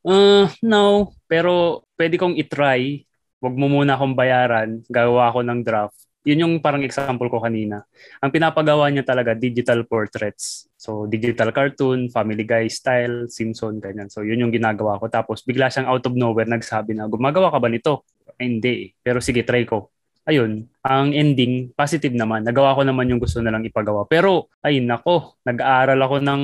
uh, 0.05 0.45
no. 0.61 1.11
Pero 1.25 1.83
pwede 1.97 2.15
kong 2.15 2.37
itry. 2.37 3.03
Huwag 3.41 3.55
mo 3.57 3.67
muna 3.67 3.97
akong 3.97 4.15
bayaran. 4.15 4.81
Gawa 4.87 5.33
ako 5.33 5.41
ng 5.43 5.61
draft. 5.65 5.97
Yun 6.25 6.41
yung 6.41 6.53
parang 6.57 6.81
example 6.81 7.29
ko 7.29 7.37
kanina. 7.37 7.85
Ang 8.17 8.33
pinapagawa 8.33 8.89
niya 8.89 9.05
talaga, 9.05 9.37
digital 9.37 9.85
portraits. 9.85 10.65
So, 10.73 11.05
digital 11.05 11.53
cartoon, 11.53 12.09
Family 12.09 12.41
Guy 12.41 12.65
style, 12.65 13.29
Simpson, 13.29 13.77
ganyan. 13.77 14.09
So, 14.09 14.25
yun 14.25 14.41
yung 14.41 14.49
ginagawa 14.49 14.97
ko. 14.97 15.05
Tapos, 15.05 15.45
bigla 15.45 15.69
siyang 15.69 15.85
out 15.85 16.01
of 16.09 16.17
nowhere, 16.17 16.49
nagsabi 16.49 16.97
na, 16.97 17.05
gumagawa 17.05 17.53
ka 17.53 17.61
ba 17.61 17.69
nito? 17.69 18.09
Hindi. 18.41 18.97
Pero 19.05 19.21
sige, 19.21 19.45
try 19.45 19.69
ko 19.69 19.93
ayun, 20.25 20.65
ang 20.81 21.13
ending, 21.13 21.71
positive 21.77 22.13
naman. 22.17 22.41
Nagawa 22.41 22.73
ko 22.73 22.81
naman 22.81 23.05
yung 23.13 23.21
gusto 23.21 23.39
na 23.39 23.53
lang 23.53 23.61
ipagawa. 23.61 24.09
Pero, 24.09 24.49
ay 24.65 24.81
nako, 24.81 25.37
nag-aaral 25.45 26.01
ako 26.01 26.17
ng 26.25 26.41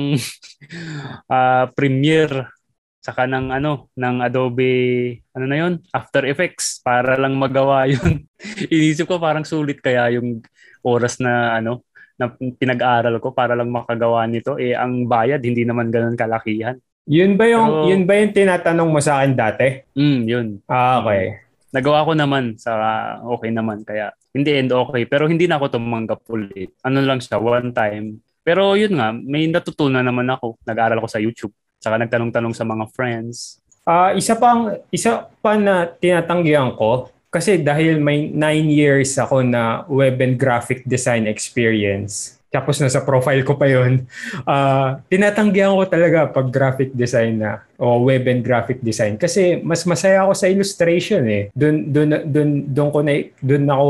uh, 1.26 1.64
Premiere 1.76 2.61
saka 3.02 3.26
ng 3.26 3.50
ano, 3.50 3.90
ng 3.98 4.16
Adobe, 4.22 5.18
ano 5.34 5.44
na 5.50 5.56
yun, 5.58 5.82
After 5.90 6.22
Effects 6.24 6.80
para 6.80 7.18
lang 7.18 7.34
magawa 7.34 7.84
yun. 7.92 8.24
Inisip 8.70 9.10
ko 9.10 9.18
parang 9.18 9.42
sulit 9.42 9.82
kaya 9.82 10.14
yung 10.14 10.40
oras 10.86 11.18
na 11.18 11.58
ano, 11.58 11.82
na 12.14 12.30
pinag-aaral 12.38 13.18
ko 13.18 13.34
para 13.34 13.58
lang 13.58 13.74
makagawa 13.74 14.24
nito. 14.30 14.54
Eh, 14.54 14.78
ang 14.78 15.10
bayad, 15.10 15.42
hindi 15.42 15.66
naman 15.66 15.90
ganun 15.90 16.14
kalakihan. 16.14 16.78
Yun 17.10 17.34
ba 17.34 17.50
yung 17.50 17.66
Pero, 17.66 17.88
yun 17.90 18.02
ba 18.06 18.14
yung 18.14 18.30
tinatanong 18.30 18.88
mo 18.94 19.00
sa 19.02 19.18
akin 19.18 19.34
dati? 19.34 19.66
Mm, 19.98 20.20
yun. 20.30 20.46
Ah, 20.70 21.02
okay 21.02 21.42
nagawa 21.72 22.04
ko 22.04 22.12
naman 22.12 22.60
sa 22.60 22.72
okay 23.24 23.48
naman 23.48 23.80
kaya 23.82 24.12
hindi 24.36 24.52
end 24.52 24.70
okay 24.76 25.08
pero 25.08 25.24
hindi 25.24 25.48
na 25.48 25.56
ako 25.56 25.80
tumanggap 25.80 26.20
ulit 26.28 26.76
ano 26.84 27.00
lang 27.00 27.18
siya 27.18 27.40
one 27.40 27.72
time 27.72 28.20
pero 28.44 28.76
yun 28.76 29.00
nga 29.00 29.16
may 29.16 29.48
natutunan 29.48 30.04
naman 30.04 30.28
ako 30.28 30.60
nag-aral 30.68 31.00
ako 31.00 31.08
sa 31.08 31.18
YouTube 31.18 31.56
saka 31.82 31.98
nagtanong-tanong 32.06 32.54
sa 32.54 32.62
mga 32.62 32.86
friends. 32.94 33.58
Uh, 33.82 34.14
isa 34.14 34.38
pang 34.38 34.78
isa 34.94 35.26
pa 35.42 35.58
na 35.58 35.90
tinatanggihan 35.90 36.70
ko 36.78 37.10
kasi 37.34 37.58
dahil 37.58 37.98
may 37.98 38.30
9 38.30 38.38
years 38.70 39.18
ako 39.18 39.42
na 39.42 39.82
web 39.90 40.22
and 40.22 40.38
graphic 40.38 40.86
design 40.86 41.26
experience 41.26 42.38
tapos 42.52 42.76
nasa 42.78 43.00
profile 43.00 43.40
ko 43.42 43.56
pa 43.56 43.64
yon 43.64 44.04
uh, 44.44 45.00
tinatanggihan 45.08 45.72
ko 45.72 45.88
talaga 45.88 46.28
pag 46.28 46.52
graphic 46.52 46.92
design 46.92 47.40
na 47.40 47.64
o 47.82 47.98
web 47.98 48.30
and 48.30 48.46
graphic 48.46 48.78
design. 48.78 49.18
Kasi 49.18 49.58
mas 49.58 49.82
masaya 49.82 50.22
ako 50.22 50.38
sa 50.38 50.46
illustration 50.46 51.24
eh. 51.26 51.50
Doon 51.50 51.90
doon 51.90 52.08
doon 52.30 52.50
doon 52.70 52.88
ko 52.94 52.98
na 53.02 53.12
doon 53.42 53.64
ako 53.66 53.88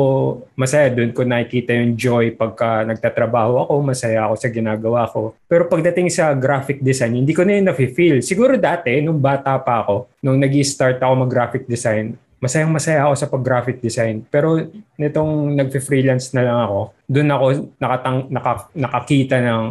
masaya. 0.56 0.88
Doon 0.88 1.12
ko 1.12 1.28
nakikita 1.28 1.76
yung 1.76 1.92
joy 1.98 2.32
pagka 2.32 2.88
nagtatrabaho 2.88 3.68
ako. 3.68 3.84
Masaya 3.84 4.24
ako 4.24 4.34
sa 4.40 4.48
ginagawa 4.48 5.04
ko. 5.12 5.36
Pero 5.44 5.68
pagdating 5.68 6.08
sa 6.08 6.32
graphic 6.32 6.80
design 6.80 7.18
hindi 7.18 7.36
ko 7.36 7.44
na 7.44 7.58
yun 7.58 7.66
na-feel 7.68 8.22
siguro 8.22 8.54
dati 8.54 9.02
nung 9.02 9.18
bata 9.18 9.58
pa 9.58 9.82
ako 9.82 10.08
nung 10.22 10.38
nag-start 10.38 11.02
ako 11.02 11.26
mag 11.26 11.32
graphic 11.32 11.64
design 11.66 12.14
masayang 12.42 12.74
masaya 12.74 13.06
ako 13.06 13.14
sa 13.14 13.30
pag-graphic 13.30 13.78
design. 13.78 14.26
Pero 14.26 14.58
nitong 14.98 15.54
nagfe-freelance 15.54 16.34
na 16.34 16.42
lang 16.42 16.58
ako, 16.66 16.78
doon 17.06 17.28
ako 17.30 17.46
nakatang, 17.78 18.18
naka, 18.34 18.52
nakakita 18.74 19.36
ng 19.38 19.62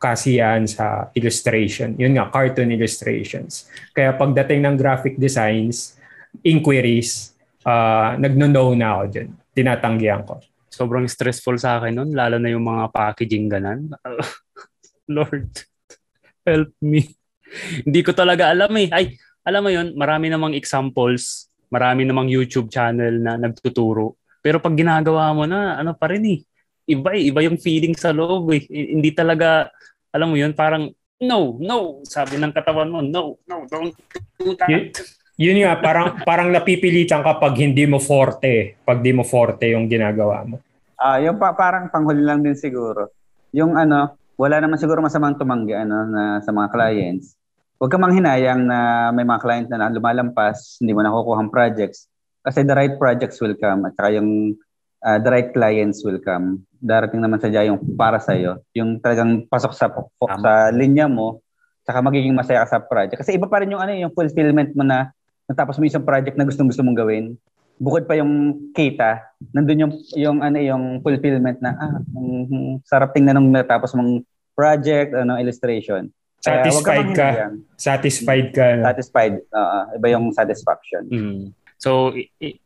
kasiyahan 0.00 0.64
sa 0.64 1.12
illustration. 1.12 1.92
Yun 2.00 2.16
nga, 2.16 2.32
cartoon 2.32 2.72
illustrations. 2.72 3.68
Kaya 3.92 4.16
pagdating 4.16 4.64
ng 4.64 4.76
graphic 4.80 5.20
designs, 5.20 6.00
inquiries, 6.40 7.36
uh, 7.68 8.16
nagno-know 8.16 8.72
na 8.72 8.96
ako 8.96 9.02
dyan. 9.12 9.28
Tinatanggihan 9.52 10.24
ko. 10.24 10.40
Sobrang 10.72 11.04
stressful 11.04 11.60
sa 11.60 11.76
akin 11.76 11.92
nun, 11.92 12.10
lalo 12.16 12.40
na 12.40 12.48
yung 12.48 12.64
mga 12.64 12.88
packaging 12.88 13.52
ganan. 13.52 13.92
Lord, 15.14 15.52
help 16.48 16.72
me. 16.80 17.12
Hindi 17.84 18.00
ko 18.00 18.16
talaga 18.16 18.48
alam 18.48 18.72
eh. 18.80 18.88
Ay, 18.88 19.04
alam 19.44 19.60
mo 19.60 19.70
yun, 19.70 19.92
marami 19.92 20.32
namang 20.32 20.56
examples 20.56 21.52
marami 21.68 22.04
namang 22.04 22.28
YouTube 22.28 22.68
channel 22.72 23.20
na 23.20 23.36
nagtuturo. 23.36 24.18
Pero 24.44 24.60
pag 24.60 24.76
ginagawa 24.76 25.32
mo 25.32 25.48
na, 25.48 25.80
ano 25.80 25.96
pa 25.96 26.12
rin 26.12 26.24
eh. 26.28 26.40
Iba 26.84 27.16
eh, 27.16 27.32
iba 27.32 27.40
yung 27.40 27.56
feeling 27.56 27.96
sa 27.96 28.12
loob 28.12 28.52
eh. 28.52 28.64
Hindi 28.68 29.16
talaga, 29.16 29.72
alam 30.12 30.32
mo 30.32 30.36
yun, 30.36 30.52
parang, 30.52 30.92
no, 31.24 31.56
no, 31.60 32.04
sabi 32.04 32.36
ng 32.36 32.52
katawan 32.52 32.92
mo, 32.92 33.00
no, 33.00 33.40
no, 33.48 33.56
don't 33.70 33.96
do 34.36 34.52
that. 34.60 34.68
Yun, 34.68 34.82
yun 35.40 35.58
nga, 35.64 35.80
parang, 35.80 36.20
parang 36.22 36.48
napipilitan 36.52 37.24
ka 37.24 37.40
pag 37.40 37.54
hindi 37.56 37.88
mo 37.88 37.96
forte, 37.96 38.76
pag 38.84 39.00
di 39.00 39.16
mo 39.16 39.24
forte 39.24 39.72
yung 39.72 39.88
ginagawa 39.88 40.44
mo. 40.44 40.60
Ah, 41.00 41.16
uh, 41.16 41.18
yung 41.24 41.40
pa, 41.40 41.56
parang 41.56 41.88
panghuli 41.88 42.20
lang 42.20 42.44
din 42.44 42.54
siguro. 42.54 43.10
Yung 43.50 43.74
ano, 43.74 44.14
wala 44.34 44.58
naman 44.60 44.78
siguro 44.78 44.98
masamang 44.98 45.38
tumanggi 45.38 45.74
ano 45.74 46.06
na 46.10 46.22
sa 46.42 46.50
mga 46.50 46.68
clients 46.74 47.38
huwag 47.84 47.92
kang 47.92 48.00
manghinayang 48.00 48.64
na 48.64 49.12
may 49.12 49.28
mga 49.28 49.44
client 49.44 49.68
na 49.68 49.92
lumalampas, 49.92 50.80
hindi 50.80 50.96
mo 50.96 51.04
nakukuha 51.04 51.36
ang 51.36 51.52
projects. 51.52 52.08
Kasi 52.40 52.64
the 52.64 52.72
right 52.72 52.96
projects 52.96 53.36
will 53.44 53.52
come 53.60 53.84
at 53.84 53.92
saka 53.92 54.16
yung 54.16 54.56
uh, 55.04 55.20
the 55.20 55.28
right 55.28 55.52
clients 55.52 56.00
will 56.00 56.16
come. 56.16 56.64
Darating 56.80 57.20
naman 57.20 57.44
sa 57.44 57.52
yung 57.52 57.76
para 57.92 58.16
sa 58.24 58.32
iyo, 58.32 58.64
yung 58.72 59.04
talagang 59.04 59.44
pasok 59.52 59.76
sa 59.76 59.92
sa 60.16 60.72
linya 60.72 61.12
mo, 61.12 61.44
saka 61.84 62.00
magiging 62.00 62.32
masaya 62.32 62.64
ka 62.64 62.72
sa 62.72 62.80
project. 62.80 63.20
Kasi 63.20 63.36
iba 63.36 63.52
pa 63.52 63.60
rin 63.60 63.76
yung 63.76 63.84
ano 63.84 63.92
yung 63.92 64.16
fulfillment 64.16 64.72
mo 64.72 64.80
na 64.80 65.12
natapos 65.44 65.76
mo 65.76 65.84
isang 65.84 66.08
project 66.08 66.40
na 66.40 66.48
gusto 66.48 66.64
gusto 66.64 66.80
mong 66.80 66.96
gawin. 66.96 67.36
Bukod 67.76 68.08
pa 68.08 68.16
yung 68.16 68.64
kita, 68.72 69.28
nandun 69.52 69.84
yung 69.84 69.92
yung 70.16 70.38
ano 70.40 70.56
yung 70.56 71.04
fulfillment 71.04 71.60
na 71.60 71.76
ah, 71.76 72.00
um, 72.16 72.80
sarap 72.88 73.12
tingnan 73.12 73.36
nung 73.36 73.52
natapos 73.52 73.92
mong 73.92 74.24
project, 74.56 75.12
ano 75.12 75.36
illustration. 75.36 76.08
Satisfied 76.44 77.08
ka. 77.16 77.28
Satisfied 77.80 78.48
ka. 78.52 78.68
Satisfied. 78.92 79.34
Uh, 79.48 79.96
iba 79.96 80.06
yung 80.12 80.28
satisfaction. 80.36 81.02
Mm. 81.08 81.42
So, 81.80 82.12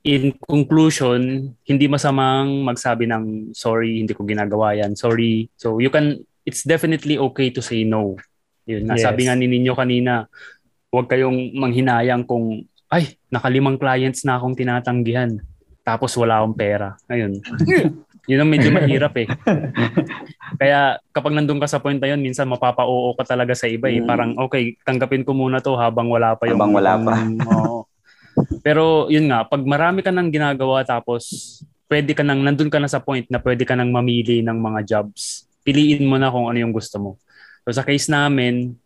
in 0.02 0.34
conclusion, 0.46 1.54
hindi 1.66 1.86
masamang 1.86 2.62
magsabi 2.66 3.06
ng 3.10 3.54
sorry, 3.54 4.02
hindi 4.02 4.14
ko 4.14 4.22
ginagawa 4.26 4.74
yan. 4.78 4.94
Sorry. 4.94 5.50
So, 5.58 5.78
you 5.78 5.90
can, 5.90 6.22
it's 6.46 6.62
definitely 6.62 7.18
okay 7.18 7.50
to 7.50 7.62
say 7.62 7.82
no. 7.82 8.18
Yun, 8.68 8.86
nasabi 8.86 9.24
yes. 9.24 9.32
nga 9.32 9.34
ni 9.38 9.46
Ninyo 9.48 9.74
kanina, 9.74 10.28
huwag 10.92 11.08
kayong 11.08 11.56
manghinayang 11.56 12.28
kung, 12.28 12.68
ay, 12.92 13.16
nakalimang 13.32 13.80
clients 13.80 14.22
na 14.22 14.36
akong 14.36 14.54
tinatanggihan. 14.54 15.40
Tapos 15.82 16.12
wala 16.20 16.44
akong 16.44 16.56
pera. 16.56 16.94
Ayun. 17.08 17.40
Yun 18.28 18.44
ang 18.44 18.50
medyo 18.52 18.68
mahirap 18.68 19.16
eh. 19.16 19.24
Kaya 20.56 20.96
kapag 21.12 21.36
nandun 21.36 21.60
ka 21.60 21.68
sa 21.68 21.82
point 21.82 22.00
na 22.00 22.08
yun, 22.08 22.24
minsan 22.24 22.48
mapapa-oo 22.48 23.12
ka 23.18 23.36
talaga 23.36 23.52
sa 23.52 23.68
iba 23.68 23.92
eh. 23.92 24.00
Mm. 24.00 24.06
Parang 24.08 24.30
okay, 24.40 24.78
tanggapin 24.86 25.26
ko 25.26 25.36
muna 25.36 25.60
to 25.60 25.76
habang 25.76 26.08
wala 26.08 26.32
pa 26.38 26.48
yung... 26.48 26.56
Habang 26.56 26.72
wala 26.72 26.94
pa. 26.96 27.12
Um, 27.20 27.84
Pero 28.62 29.10
yun 29.12 29.28
nga, 29.28 29.44
pag 29.44 29.60
marami 29.66 30.00
ka 30.00 30.14
nang 30.14 30.30
ginagawa 30.30 30.86
tapos 30.86 31.58
pwede 31.90 32.12
ka 32.14 32.22
nang, 32.22 32.40
nandun 32.44 32.70
ka 32.70 32.78
na 32.78 32.88
sa 32.88 33.02
point 33.02 33.26
na 33.28 33.42
pwede 33.42 33.66
ka 33.66 33.74
nang 33.74 33.90
mamili 33.90 34.40
ng 34.44 34.56
mga 34.56 34.80
jobs. 34.86 35.48
Piliin 35.66 36.06
mo 36.06 36.16
na 36.16 36.32
kung 36.32 36.46
ano 36.48 36.56
yung 36.56 36.72
gusto 36.72 36.96
mo. 37.02 37.10
So 37.66 37.76
sa 37.76 37.84
case 37.84 38.08
namin, 38.08 38.76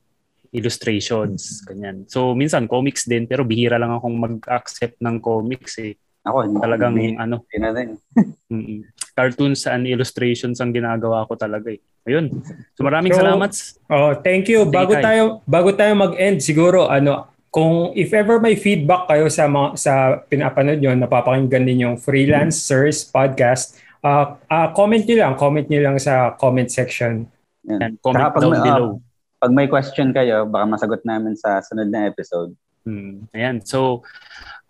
illustrations, 0.52 1.64
ganyan. 1.64 2.04
So 2.08 2.36
minsan 2.36 2.68
comics 2.68 3.08
din 3.08 3.24
pero 3.24 3.42
bihira 3.42 3.80
lang 3.80 3.92
akong 3.96 4.16
mag-accept 4.18 5.00
ng 5.00 5.16
comics 5.18 5.78
eh. 5.80 5.94
Ako, 6.22 6.62
talagang 6.62 6.94
hindi, 6.94 7.18
ano. 7.18 7.42
Hindi 7.50 7.58
na 7.58 7.70
din. 7.74 7.88
cartoons 9.12 9.68
and 9.68 9.84
illustrations 9.84 10.58
ang 10.60 10.72
ginagawa 10.72 11.28
ko 11.28 11.36
talaga 11.36 11.68
eh. 11.72 11.80
Ayun. 12.08 12.32
So 12.74 12.82
maraming 12.82 13.12
so, 13.14 13.20
salamat. 13.20 13.50
Oh, 13.92 14.12
thank 14.24 14.48
you. 14.48 14.66
Bago 14.66 14.96
tayo 14.98 15.44
bago 15.44 15.70
tayo 15.76 15.92
mag-end 15.94 16.40
siguro 16.40 16.88
ano 16.88 17.30
kung 17.52 17.92
if 17.92 18.16
ever 18.16 18.40
may 18.40 18.56
feedback 18.56 19.04
kayo 19.12 19.28
sa 19.28 19.44
mga, 19.44 19.68
sa 19.76 19.92
pinapanood 20.24 20.80
nyo, 20.80 20.96
napapakinggan 20.96 21.68
din 21.68 21.84
yung 21.84 21.96
Freelancers 22.00 23.04
podcast, 23.04 23.76
uh, 24.00 24.40
uh, 24.48 24.72
comment 24.72 25.04
niyo 25.04 25.20
lang, 25.20 25.36
comment 25.36 25.68
niyo 25.68 25.84
lang 25.84 26.00
sa 26.00 26.32
comment 26.40 26.72
section. 26.72 27.28
And 27.68 28.00
comment 28.00 28.24
Saka 28.24 28.40
down 28.40 28.52
may, 28.56 28.64
below. 28.64 28.84
Uh, 28.88 29.00
pag 29.36 29.52
may 29.52 29.68
question 29.68 30.16
kayo, 30.16 30.48
baka 30.48 30.64
masagot 30.64 31.04
namin 31.04 31.36
sa 31.36 31.60
sunod 31.60 31.92
na 31.92 32.08
episode. 32.08 32.56
Hmm. 32.88 33.28
Ayan. 33.36 33.60
So, 33.62 34.00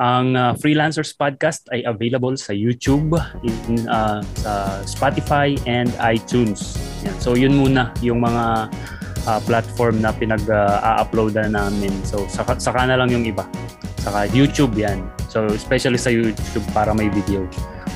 ang 0.00 0.34
uh, 0.34 0.52
Freelancers 0.56 1.12
Podcast 1.12 1.68
ay 1.74 1.84
available 1.84 2.34
sa 2.38 2.56
YouTube, 2.56 3.12
in, 3.44 3.84
uh, 3.90 4.24
sa 4.40 4.80
Spotify, 4.88 5.54
and 5.68 5.92
iTunes. 6.00 6.80
Yan. 7.04 7.16
So 7.20 7.34
yun 7.36 7.56
muna 7.58 7.92
yung 8.00 8.24
mga 8.24 8.72
uh, 9.28 9.40
platform 9.44 10.00
na 10.00 10.10
pinag-uploadan 10.14 11.52
uh, 11.52 11.68
namin. 11.68 11.92
So 12.08 12.24
saka, 12.26 12.56
saka 12.58 12.88
na 12.88 12.96
lang 12.96 13.12
yung 13.12 13.26
iba. 13.28 13.44
Saka 14.02 14.26
YouTube 14.32 14.74
yan. 14.74 15.06
So 15.30 15.46
especially 15.52 16.00
sa 16.00 16.10
YouTube 16.10 16.66
para 16.74 16.90
may 16.96 17.12
video. 17.12 17.46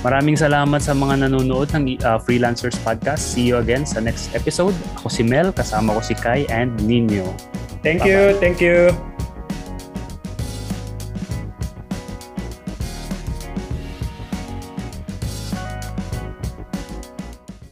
Maraming 0.07 0.39
salamat 0.39 0.79
sa 0.79 0.95
mga 0.95 1.27
nanonood 1.27 1.73
ng 1.75 1.99
uh, 2.07 2.21
Freelancers 2.23 2.79
Podcast. 2.87 3.35
See 3.35 3.51
you 3.51 3.59
again 3.59 3.83
sa 3.83 3.99
next 3.99 4.31
episode. 4.39 4.77
Ako 5.03 5.11
si 5.11 5.27
Mel, 5.27 5.51
kasama 5.51 5.99
ko 5.99 6.01
si 6.05 6.15
Kai 6.15 6.47
and 6.47 6.71
Nino. 6.87 7.35
Thank 7.83 8.07
Bye-bye. 8.07 8.11
you, 8.11 8.23
thank 8.39 8.59
you. 8.63 9.16